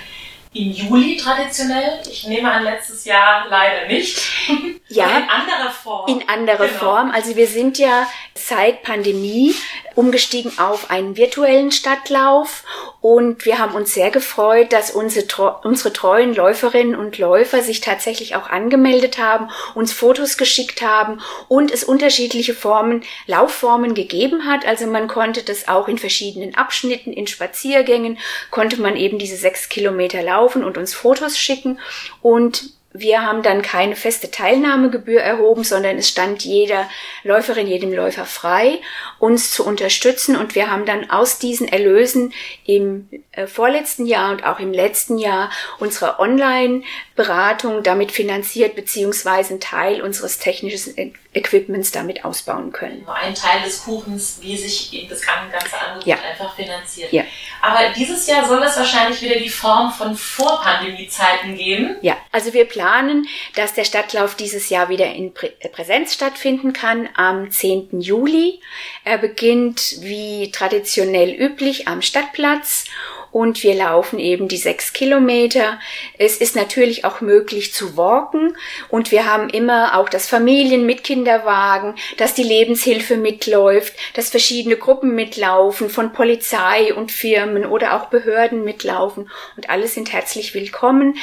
im 0.52 0.72
Juli 0.72 1.16
traditionell. 1.16 2.00
Ich 2.10 2.26
nehme 2.26 2.52
an, 2.52 2.64
letztes 2.64 3.06
Jahr 3.06 3.46
leider 3.50 3.88
nicht. 3.88 4.20
Ja. 4.92 5.06
in 5.06 5.30
anderer 5.30 5.70
Form. 5.70 6.10
In 6.10 6.28
anderer 6.28 6.66
genau. 6.66 6.80
Form. 6.80 7.12
Also 7.12 7.36
wir 7.36 7.46
sind 7.46 7.78
ja 7.78 8.08
seit 8.34 8.82
Pandemie 8.82 9.54
umgestiegen 9.94 10.58
auf 10.58 10.90
einen 10.90 11.16
virtuellen 11.16 11.72
Stadtlauf 11.72 12.64
und 13.00 13.46
wir 13.46 13.60
haben 13.60 13.76
uns 13.76 13.94
sehr 13.94 14.10
gefreut, 14.10 14.74
dass 14.74 14.90
unsere, 14.90 15.60
unsere 15.64 15.94
treuen 15.94 16.34
Läuferinnen 16.34 16.96
und 16.96 17.20
Läufer 17.20 17.62
sich 17.62 17.82
tatsächlich 17.82 18.36
auch 18.36 18.50
angemeldet 18.50 19.20
haben, 19.20 19.50
uns 19.76 19.94
Fotos 19.94 20.38
geschickt 20.38 20.82
haben 20.82 21.22
und 21.50 21.70
es 21.70 21.84
unterschiedliche 21.84 22.56
Formen, 22.56 23.04
Laufformen 23.28 23.94
gegeben 23.94 24.48
hat. 24.48 24.66
Also 24.66 24.88
man 24.88 25.08
konnte 25.08 25.44
das 25.44 25.68
auch 25.68 25.88
in 25.88 26.00
verschiedenen 26.00 26.56
Abschnitten, 26.56 27.14
in 27.14 27.28
Spaziergängen, 27.28 28.18
konnte 28.50 28.82
man 28.82 28.96
eben 28.96 29.20
diese 29.20 29.38
sechs 29.38 29.70
Kilometer 29.70 30.24
laufen 30.24 30.39
und 30.40 30.78
uns 30.78 30.94
Fotos 30.94 31.38
schicken 31.38 31.80
und 32.22 32.80
wir 32.92 33.22
haben 33.22 33.44
dann 33.44 33.62
keine 33.62 33.96
feste 33.96 34.32
Teilnahmegebühr 34.32 35.22
erhoben, 35.22 35.64
sondern 35.64 35.98
es 35.98 36.10
stand 36.10 36.44
jeder 36.44 36.90
Läuferin, 37.24 37.68
jedem 37.68 37.94
Läufer 37.94 38.26
frei, 38.26 38.82
uns 39.20 39.52
zu 39.52 39.64
unterstützen. 39.64 40.36
Und 40.36 40.56
wir 40.56 40.72
haben 40.72 40.86
dann 40.86 41.10
aus 41.12 41.38
diesen 41.38 41.68
Erlösen 41.68 42.34
im 42.66 43.08
äh, 43.32 43.46
vorletzten 43.46 44.08
Jahr 44.08 44.32
und 44.32 44.44
auch 44.44 44.60
im 44.60 44.74
letzten 44.74 45.20
Jahr 45.20 45.52
unsere 45.78 46.20
Online-Beratung 46.20 47.84
damit 47.84 48.12
finanziert, 48.12 48.76
beziehungsweise 48.76 49.52
einen 49.52 49.62
Teil 49.62 50.02
unseres 50.02 50.40
technischen 50.40 50.98
Equipments 51.32 51.92
damit 51.92 52.26
ausbauen 52.26 52.72
können. 52.72 53.04
Nur 53.06 53.14
ein 53.14 53.36
Teil 53.36 53.62
des 53.62 53.84
Kuchens, 53.84 54.40
wie 54.42 54.58
sich 54.58 55.08
das 55.08 55.22
ganze 55.22 55.80
Angebot 55.80 56.08
ja. 56.08 56.18
einfach 56.28 56.56
finanziert. 56.56 57.14
Ja. 57.14 57.24
Aber 57.62 57.90
dieses 57.96 58.26
Jahr 58.26 58.48
soll 58.48 58.64
es 58.64 58.76
wahrscheinlich 58.78 59.22
wieder 59.22 59.36
die 59.36 59.50
Form 59.50 59.92
von 59.92 60.16
Vorpandemie-Zeiten 60.16 61.56
geben. 61.56 61.98
Ja, 62.02 62.18
also 62.32 62.54
wir 62.54 62.66
planen, 62.66 63.28
dass 63.56 63.74
der 63.74 63.84
Stadtlauf 63.84 64.34
dieses 64.36 64.70
Jahr 64.70 64.90
wieder 64.90 65.06
in 65.14 65.34
Prä 65.34 65.52
Präsenz 65.72 66.16
stattfinden 66.16 66.74
kann 66.74 67.08
am 67.14 67.52
10. 67.52 68.02
Juli. 68.02 68.60
Er 69.04 69.20
beginnt 69.20 69.98
wie 70.00 70.52
traditionell 70.52 71.30
üblich 71.30 71.88
am 71.88 72.02
Stadtplatz 72.02 72.86
und 73.32 73.64
wir 73.64 73.76
laufen 73.76 74.20
eben 74.20 74.48
die 74.48 74.58
sechs 74.58 74.94
Kilometer. 74.94 75.80
Es 76.18 76.38
ist 76.38 76.56
natürlich 76.56 77.06
auch 77.06 77.22
möglich 77.22 77.74
zu 77.74 77.98
walken 77.98 78.58
und 78.90 79.12
wir 79.12 79.26
haben 79.26 79.50
immer 79.50 79.98
auch 79.98 80.10
das 80.10 80.28
Familien 80.28 80.86
mit 80.86 81.04
Kinderwagen, 81.04 81.96
dass 82.18 82.34
die 82.34 82.44
Lebenshilfe 82.44 83.18
mitläuft, 83.18 83.94
dass 84.14 84.30
verschiedene 84.30 84.78
Gruppen 84.78 85.16
mitlaufen, 85.16 85.90
von 85.90 86.14
Polizei 86.14 86.94
und 86.94 87.12
Firmen 87.12 87.66
oder 87.66 87.96
auch 87.96 88.08
Behörden 88.08 88.64
mitlaufen 88.64 89.30
und 89.58 89.70
alle 89.70 89.88
sind 89.88 90.12
herzlich 90.14 90.54
willkommen. 90.54 91.16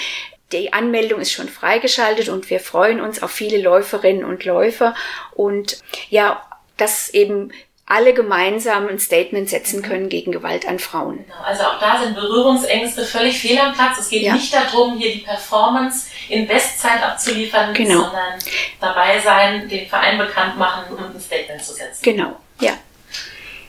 Die 0.52 0.72
Anmeldung 0.72 1.20
ist 1.20 1.32
schon 1.32 1.48
freigeschaltet 1.48 2.28
und 2.28 2.50
wir 2.50 2.60
freuen 2.60 3.00
uns 3.00 3.22
auf 3.22 3.32
viele 3.32 3.58
Läuferinnen 3.58 4.24
und 4.24 4.44
Läufer 4.44 4.94
und 5.34 5.78
ja, 6.08 6.40
dass 6.76 7.08
eben 7.10 7.52
alle 7.88 8.14
gemeinsam 8.14 8.88
ein 8.88 8.98
Statement 8.98 9.48
setzen 9.48 9.80
mhm. 9.80 9.84
können 9.84 10.08
gegen 10.08 10.32
Gewalt 10.32 10.66
an 10.66 10.80
Frauen. 10.80 11.24
Genau, 11.24 11.42
also 11.44 11.62
auch 11.62 11.78
da 11.78 12.02
sind 12.02 12.16
Berührungsängste 12.16 13.04
völlig 13.04 13.38
fehl 13.38 13.58
am 13.58 13.72
Platz. 13.74 13.98
Es 14.00 14.08
geht 14.08 14.22
ja. 14.22 14.34
nicht 14.34 14.52
darum, 14.52 14.98
hier 14.98 15.12
die 15.12 15.20
Performance 15.20 16.08
in 16.28 16.48
Bestzeit 16.48 17.00
abzuliefern, 17.00 17.72
genau. 17.74 18.02
sondern 18.02 18.38
dabei 18.80 19.20
sein, 19.20 19.68
den 19.68 19.88
Verein 19.88 20.18
bekannt 20.18 20.58
machen 20.58 20.96
und 20.96 21.14
ein 21.14 21.20
Statement 21.20 21.64
zu 21.64 21.74
setzen. 21.74 22.02
Genau, 22.02 22.36
ja. 22.60 22.72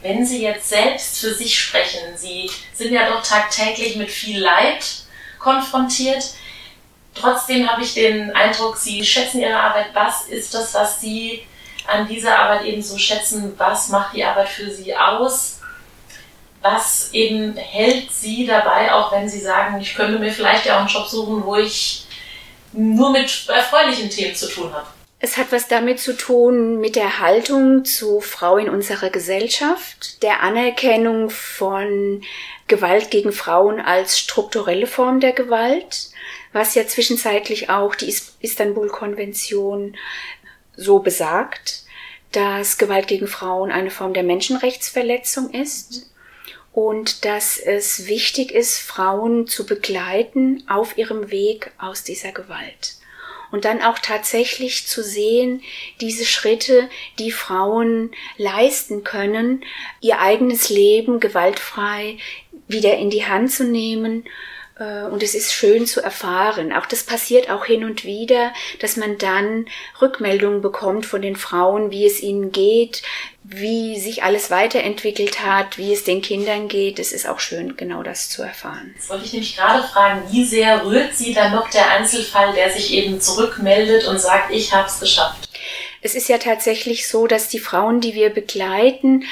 Wenn 0.02 0.26
Sie 0.26 0.42
jetzt 0.42 0.70
selbst 0.70 1.20
für 1.20 1.34
sich 1.34 1.58
sprechen, 1.58 2.18
Sie 2.18 2.50
sind 2.74 2.94
ja 2.94 3.08
doch 3.10 3.22
tagtäglich 3.22 3.98
mit 3.98 4.10
viel 4.10 4.40
Leid 4.40 4.84
konfrontiert. 5.38 6.24
Trotzdem 7.14 7.70
habe 7.70 7.84
ich 7.84 7.94
den 7.94 8.36
Eindruck, 8.36 8.78
Sie 8.78 9.04
schätzen 9.06 9.42
Ihre 9.42 9.60
Arbeit. 9.60 9.88
Was 9.94 10.28
ist 10.28 10.54
das, 10.54 10.74
was 10.74 11.02
Sie 11.02 11.44
an 11.88 12.08
dieser 12.08 12.38
Arbeit 12.38 12.66
eben 12.66 12.82
so 12.82 12.98
schätzen, 12.98 13.54
was 13.58 13.90
macht 13.90 14.16
die 14.16 14.24
Arbeit 14.24 14.50
für 14.50 14.70
sie 14.70 14.96
aus, 14.96 15.62
was 16.62 17.14
eben 17.14 17.56
hält 17.56 18.12
sie 18.12 18.46
dabei, 18.46 18.94
auch 18.94 19.12
wenn 19.12 19.30
sie 19.30 19.40
sagen, 19.40 19.80
ich 19.80 19.96
könnte 19.96 20.20
mir 20.20 20.32
vielleicht 20.32 20.66
ja 20.66 20.76
auch 20.76 20.80
einen 20.82 20.90
Job 20.90 21.08
suchen, 21.08 21.46
wo 21.46 21.56
ich 21.56 22.06
nur 22.74 23.12
mit 23.12 23.48
erfreulichen 23.48 24.10
Themen 24.10 24.36
zu 24.36 24.50
tun 24.50 24.74
habe. 24.74 24.88
Es 25.20 25.38
hat 25.38 25.52
was 25.52 25.68
damit 25.68 26.00
zu 26.00 26.16
tun 26.16 26.80
mit 26.80 26.96
der 26.96 27.20
Haltung 27.20 27.86
zu 27.86 28.22
Frau 28.22 28.58
in 28.58 28.70
unserer 28.70 29.10
Gesellschaft, 29.10 30.22
der 30.22 30.44
Anerkennung 30.44 31.32
von 31.32 32.22
Gewalt 32.68 33.10
gegen 33.10 33.32
Frauen 33.32 33.80
als 33.80 34.20
strukturelle 34.20 34.86
Form 34.86 35.20
der 35.20 35.32
Gewalt, 35.32 36.12
was 36.54 36.76
ja 36.76 36.86
zwischenzeitlich 36.86 37.70
auch 37.72 37.96
die 37.96 38.14
Istanbul-Konvention 38.42 39.96
so 40.78 41.00
besagt, 41.00 41.84
dass 42.32 42.78
Gewalt 42.78 43.08
gegen 43.08 43.28
Frauen 43.28 43.72
eine 43.72 43.92
Form 43.92 44.14
der 44.14 44.24
Menschenrechtsverletzung 44.24 45.52
ist 45.52 46.10
und 46.72 47.26
dass 47.26 47.58
es 47.58 48.06
wichtig 48.06 48.52
ist, 48.52 48.78
Frauen 48.78 49.48
zu 49.48 49.66
begleiten 49.66 50.64
auf 50.70 50.98
ihrem 50.98 51.32
Weg 51.32 51.72
aus 51.80 52.04
dieser 52.04 52.32
Gewalt. 52.32 52.98
Und 53.50 53.66
dann 53.66 53.82
auch 53.82 53.98
tatsächlich 53.98 54.88
zu 54.88 55.02
sehen, 55.02 55.64
diese 56.02 56.26
Schritte, 56.26 56.90
die 57.18 57.32
Frauen 57.32 58.12
leisten 58.38 59.04
können, 59.04 59.64
ihr 60.02 60.20
eigenes 60.20 60.70
Leben 60.70 61.20
gewaltfrei 61.20 62.18
wieder 62.68 62.98
in 62.98 63.10
die 63.10 63.26
Hand 63.26 63.52
zu 63.52 63.64
nehmen, 63.64 64.26
und 64.80 65.24
es 65.24 65.34
ist 65.34 65.54
schön 65.54 65.88
zu 65.88 66.02
erfahren. 66.02 66.72
Auch 66.72 66.86
das 66.86 67.04
passiert 67.04 67.50
auch 67.50 67.66
hin 67.66 67.84
und 67.84 68.04
wieder, 68.04 68.54
dass 68.80 68.96
man 68.96 69.18
dann 69.18 69.66
Rückmeldungen 70.02 70.62
bekommt 70.62 71.06
von 71.06 71.22
den 71.22 71.36
Frauen, 71.36 71.90
wie 71.90 72.06
es 72.06 72.22
ihnen 72.22 72.52
geht, 72.52 73.02
wie 73.44 74.00
sich 74.00 74.24
alles 74.24 74.52
weiterentwickelt 74.52 75.44
hat, 75.44 75.78
wie 75.78 75.94
es 75.94 76.04
den 76.04 76.22
Kindern 76.22 76.68
geht. 76.68 77.00
Es 77.00 77.12
ist 77.12 77.28
auch 77.28 77.40
schön, 77.40 77.78
genau 77.78 78.04
das 78.04 78.30
zu 78.30 78.44
erfahren. 78.44 78.94
Jetzt 78.96 79.10
wollte 79.10 79.26
ich 79.26 79.34
nämlich 79.34 79.56
gerade 79.56 79.88
fragen, 79.88 80.24
wie 80.30 80.46
sehr 80.46 80.86
rührt 80.86 81.16
Sie 81.16 81.34
dann 81.34 81.54
noch 81.54 81.70
der 81.70 81.90
Einzelfall, 81.90 82.54
der 82.54 82.70
sich 82.72 82.94
eben 82.94 83.22
zurückmeldet 83.22 84.06
und 84.06 84.20
sagt, 84.20 84.52
ich 84.52 84.74
habe 84.74 84.88
es 84.88 85.00
geschafft? 85.00 85.50
Es 86.02 86.14
ist 86.14 86.30
ja 86.30 86.38
tatsächlich 86.38 87.08
so, 87.08 87.26
dass 87.26 87.48
die 87.48 87.60
Frauen, 87.60 88.02
die 88.02 88.14
wir 88.14 88.30
begleiten, 88.30 89.26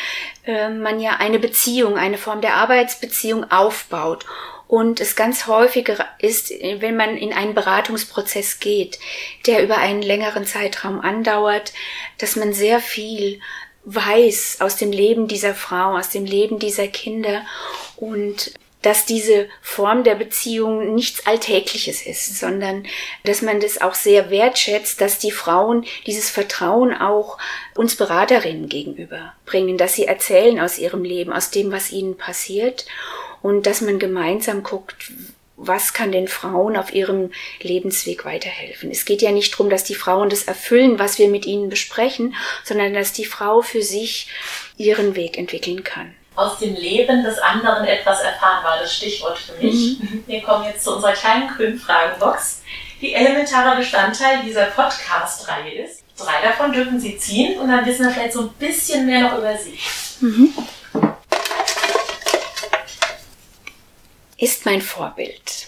äh, 0.46 0.70
man 0.70 1.00
ja 1.00 1.18
eine 1.18 1.40
Beziehung, 1.40 1.98
eine 1.98 2.18
Form 2.18 2.42
der 2.42 2.56
Arbeitsbeziehung 2.56 3.52
aufbaut. 3.52 4.26
Und 4.68 5.00
es 5.00 5.16
ganz 5.16 5.48
häufig 5.48 5.92
ist, 6.20 6.50
wenn 6.50 6.96
man 6.98 7.18
in 7.18 7.34
einen 7.34 7.54
Beratungsprozess 7.54 8.60
geht, 8.60 9.00
der 9.46 9.64
über 9.64 9.78
einen 9.78 10.02
längeren 10.02 10.46
Zeitraum 10.46 11.02
andauert, 11.02 11.74
dass 12.18 12.36
man 12.36 12.54
sehr 12.54 12.80
viel 12.80 13.40
weiß 13.86 14.58
aus 14.62 14.78
dem 14.78 14.92
Leben 14.92 15.28
dieser 15.28 15.54
Frau, 15.54 15.96
aus 15.98 16.10
dem 16.10 16.26
Leben 16.26 16.58
dieser 16.58 16.88
Kinder 16.88 17.46
und 17.96 18.54
dass 18.82 19.06
diese 19.06 19.48
Form 19.62 20.04
der 20.04 20.14
Beziehung 20.14 20.94
nichts 20.94 21.26
Alltägliches 21.26 22.06
ist, 22.06 22.38
sondern 22.40 22.86
dass 23.24 23.42
man 23.42 23.60
das 23.60 23.82
auch 23.82 23.96
sehr 23.96 24.30
wertschätzt, 24.30 25.02
dass 25.02 25.18
die 25.18 25.32
Frauen 25.32 25.86
dieses 26.06 26.30
Vertrauen 26.30 26.94
auch 26.94 27.40
uns 27.76 27.96
Beraterinnen 27.96 28.70
gegenüber 28.70 29.34
bringen, 29.48 29.80
dass 29.80 29.96
sie 29.96 30.06
erzählen 30.06 30.60
aus 30.60 30.78
ihrem 30.78 31.04
Leben, 31.04 31.34
aus 31.34 31.50
dem, 31.50 31.72
was 31.72 31.92
ihnen 31.92 32.16
passiert 32.16 32.86
und 33.46 33.68
dass 33.68 33.82
man 33.82 34.00
gemeinsam 34.00 34.64
guckt, 34.64 35.12
was 35.56 35.94
kann 35.94 36.12
den 36.12 36.28
Frauen 36.28 36.76
auf 36.76 36.92
ihrem 36.92 37.32
Lebensweg 37.62 38.26
weiterhelfen. 38.26 38.90
Es 38.90 39.06
geht 39.06 39.22
ja 39.22 39.32
nicht 39.32 39.54
darum, 39.54 39.70
dass 39.70 39.84
die 39.84 39.94
Frauen 39.94 40.32
das 40.32 40.46
erfüllen, 40.46 40.98
was 40.98 41.20
wir 41.20 41.28
mit 41.30 41.46
ihnen 41.46 41.70
besprechen, 41.70 42.34
sondern 42.64 42.96
dass 42.96 43.14
die 43.14 43.24
Frau 43.24 43.62
für 43.62 43.84
sich 43.84 44.30
ihren 44.78 45.16
Weg 45.16 45.38
entwickeln 45.38 45.84
kann. 45.84 46.16
Aus 46.36 46.58
dem 46.58 46.74
Leben 46.74 47.24
des 47.24 47.38
anderen 47.38 47.86
etwas 47.86 48.22
erfahren 48.22 48.64
war 48.64 48.80
das 48.80 48.96
Stichwort 48.96 49.38
für 49.38 49.64
mich. 49.64 50.00
Mhm. 50.00 50.24
Wir 50.28 50.42
kommen 50.42 50.66
jetzt 50.66 50.84
zu 50.84 50.96
unserer 50.96 51.14
kleinen 51.14 51.48
grünen 51.48 51.78
Fragenbox, 51.78 52.64
die 53.00 53.14
elementarer 53.14 53.76
Bestandteil 53.76 54.40
dieser 54.44 54.66
Podcast-Reihe 54.66 55.84
ist. 55.84 56.04
Drei 56.18 56.42
davon 56.42 56.74
dürfen 56.74 57.00
Sie 57.00 57.16
ziehen 57.20 57.60
und 57.60 57.70
dann 57.70 57.86
wissen 57.86 58.08
wir 58.08 58.12
vielleicht 58.12 58.34
so 58.34 58.42
ein 58.42 58.54
bisschen 58.58 59.06
mehr 59.06 59.22
noch 59.22 59.38
über 59.38 59.56
Sie. 59.56 59.78
Mhm. 60.20 60.52
Ist 64.38 64.66
mein 64.66 64.82
Vorbild. 64.82 65.68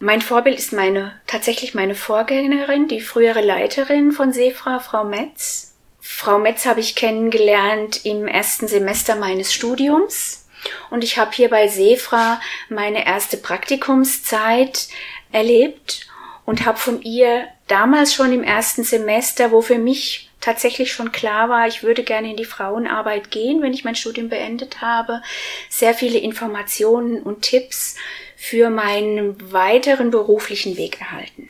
Mein 0.00 0.22
Vorbild 0.22 0.58
ist 0.58 0.72
meine, 0.72 1.20
tatsächlich 1.26 1.74
meine 1.74 1.94
Vorgängerin, 1.94 2.88
die 2.88 3.00
frühere 3.00 3.40
Leiterin 3.40 4.12
von 4.12 4.32
Sefra, 4.32 4.78
Frau 4.78 5.04
Metz. 5.04 5.74
Frau 6.00 6.38
Metz 6.38 6.66
habe 6.66 6.80
ich 6.80 6.94
kennengelernt 6.94 8.04
im 8.04 8.28
ersten 8.28 8.68
Semester 8.68 9.16
meines 9.16 9.52
Studiums 9.52 10.48
und 10.90 11.04
ich 11.04 11.18
habe 11.18 11.32
hier 11.32 11.50
bei 11.50 11.68
Sefra 11.68 12.40
meine 12.68 13.06
erste 13.06 13.36
Praktikumszeit 13.36 14.88
erlebt 15.32 16.06
und 16.44 16.64
habe 16.64 16.78
von 16.78 17.02
ihr 17.02 17.48
damals 17.66 18.14
schon 18.14 18.32
im 18.32 18.42
ersten 18.42 18.84
Semester, 18.84 19.52
wo 19.52 19.60
für 19.60 19.78
mich 19.78 20.27
tatsächlich 20.40 20.92
schon 20.92 21.12
klar 21.12 21.48
war, 21.48 21.66
ich 21.66 21.82
würde 21.82 22.04
gerne 22.04 22.30
in 22.30 22.36
die 22.36 22.44
Frauenarbeit 22.44 23.30
gehen, 23.30 23.62
wenn 23.62 23.72
ich 23.72 23.84
mein 23.84 23.96
Studium 23.96 24.28
beendet 24.28 24.80
habe, 24.80 25.22
sehr 25.68 25.94
viele 25.94 26.18
Informationen 26.18 27.22
und 27.22 27.42
Tipps 27.42 27.96
für 28.36 28.70
meinen 28.70 29.52
weiteren 29.52 30.10
beruflichen 30.10 30.76
Weg 30.76 31.00
erhalten. 31.00 31.48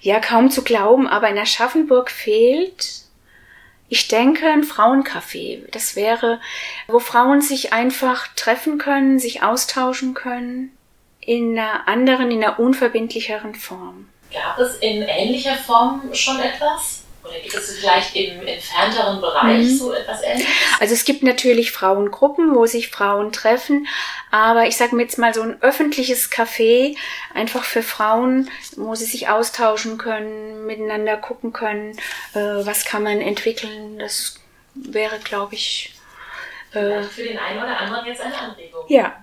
Ja, 0.00 0.20
kaum 0.20 0.50
zu 0.50 0.62
glauben, 0.62 1.06
aber 1.06 1.28
in 1.28 1.38
Aschaffenburg 1.38 2.10
fehlt, 2.10 3.02
ich 3.88 4.08
denke, 4.08 4.46
ein 4.46 4.64
Frauencafé. 4.64 5.70
Das 5.70 5.96
wäre, 5.96 6.40
wo 6.88 6.98
Frauen 6.98 7.42
sich 7.42 7.72
einfach 7.72 8.26
treffen 8.36 8.78
können, 8.78 9.18
sich 9.18 9.42
austauschen 9.42 10.14
können, 10.14 10.76
in 11.20 11.58
einer 11.58 11.86
anderen, 11.86 12.30
in 12.30 12.42
einer 12.42 12.58
unverbindlicheren 12.58 13.54
Form. 13.54 14.08
Gab 14.32 14.58
es 14.58 14.76
in 14.78 15.02
ähnlicher 15.02 15.56
Form 15.56 16.02
schon 16.14 16.40
etwas? 16.40 17.01
Oder 17.24 17.38
gibt 17.38 17.54
es 17.54 17.78
vielleicht 17.78 18.16
im 18.16 18.46
entfernteren 18.46 19.20
Bereich 19.20 19.68
mhm. 19.68 19.76
so 19.76 19.92
etwas 19.92 20.22
Ähnliches? 20.22 20.50
Also 20.80 20.94
es 20.94 21.04
gibt 21.04 21.22
natürlich 21.22 21.70
Frauengruppen, 21.70 22.54
wo 22.54 22.66
sich 22.66 22.88
Frauen 22.88 23.30
treffen, 23.32 23.86
aber 24.30 24.66
ich 24.66 24.76
sage 24.76 24.96
mir 24.96 25.02
jetzt 25.02 25.18
mal 25.18 25.32
so 25.32 25.42
ein 25.42 25.62
öffentliches 25.62 26.32
Café, 26.32 26.96
einfach 27.32 27.64
für 27.64 27.82
Frauen, 27.82 28.50
wo 28.76 28.94
sie 28.96 29.04
sich 29.04 29.28
austauschen 29.28 29.98
können, 29.98 30.66
miteinander 30.66 31.16
gucken 31.16 31.52
können, 31.52 31.96
äh, 32.34 32.40
was 32.40 32.84
kann 32.84 33.04
man 33.04 33.20
entwickeln, 33.20 33.98
das 33.98 34.40
wäre, 34.74 35.18
glaube 35.20 35.54
ich... 35.54 35.94
Äh, 36.72 37.02
für 37.02 37.22
den 37.22 37.38
einen 37.38 37.62
oder 37.62 37.78
anderen 37.78 38.06
jetzt 38.06 38.20
eine 38.20 38.36
Anregung. 38.36 38.84
Ja. 38.88 39.22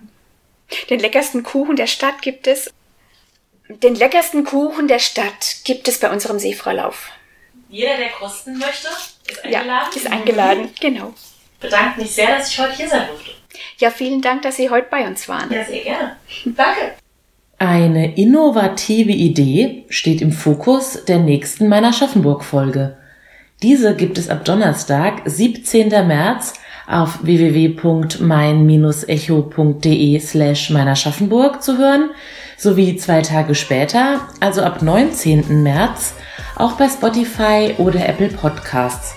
Den 0.89 0.99
leckersten 0.99 1.43
Kuchen 1.43 1.75
der 1.75 1.87
Stadt 1.87 2.21
gibt 2.21 2.47
es. 2.47 2.71
Den 3.67 3.95
leckersten 3.95 4.45
Kuchen 4.45 4.87
der 4.87 4.99
Stadt 4.99 5.57
gibt 5.63 5.87
es 5.87 5.99
bei 5.99 6.11
unserem 6.11 6.39
Seefraulauf. 6.39 7.11
Jeder, 7.69 7.97
der 7.97 8.09
kosten 8.09 8.57
möchte, 8.57 8.87
ist 9.27 9.45
eingeladen. 9.45 9.67
Ja, 9.67 9.89
ist 9.95 10.11
eingeladen, 10.11 10.69
genau. 10.79 11.13
Bedanke 11.59 12.01
mich 12.01 12.11
sehr, 12.11 12.37
dass 12.37 12.51
ich 12.51 12.59
heute 12.59 12.73
hier 12.73 12.89
sein 12.89 13.07
durfte. 13.07 13.29
Ja, 13.77 13.91
vielen 13.91 14.21
Dank, 14.21 14.41
dass 14.41 14.55
Sie 14.55 14.71
heute 14.71 14.87
bei 14.89 15.07
uns 15.07 15.29
waren. 15.29 15.53
Ja, 15.53 15.63
sehr 15.63 15.83
gerne. 15.83 16.15
Danke. 16.45 16.93
Eine 17.59 18.15
innovative 18.15 19.11
Idee 19.11 19.85
steht 19.89 20.21
im 20.21 20.31
Fokus 20.31 21.05
der 21.05 21.19
nächsten 21.19 21.67
meiner 21.67 21.93
Schaffenburg-Folge. 21.93 22.97
Diese 23.61 23.95
gibt 23.95 24.17
es 24.17 24.29
ab 24.29 24.45
Donnerstag, 24.45 25.21
17. 25.25 25.89
März 25.89 26.53
auf 26.87 27.19
www.mein-echo.de 27.23 30.19
slash 30.19 30.69
meiner 30.69 30.95
Schaffenburg 30.95 31.61
zu 31.61 31.77
hören, 31.77 32.11
sowie 32.57 32.95
zwei 32.95 33.21
Tage 33.21 33.53
später, 33.53 34.21
also 34.39 34.63
ab 34.63 34.81
19. 34.81 35.61
März, 35.61 36.15
auch 36.59 36.73
bei 36.73 36.87
Spotify 36.89 37.73
oder 37.77 38.07
Apple 38.07 38.29
Podcasts. 38.29 39.15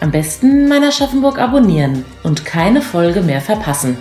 Am 0.00 0.10
besten 0.10 0.68
meiner 0.68 0.90
Schaffenburg 0.90 1.38
abonnieren 1.38 2.04
und 2.24 2.44
keine 2.44 2.82
Folge 2.82 3.20
mehr 3.20 3.40
verpassen. 3.40 3.96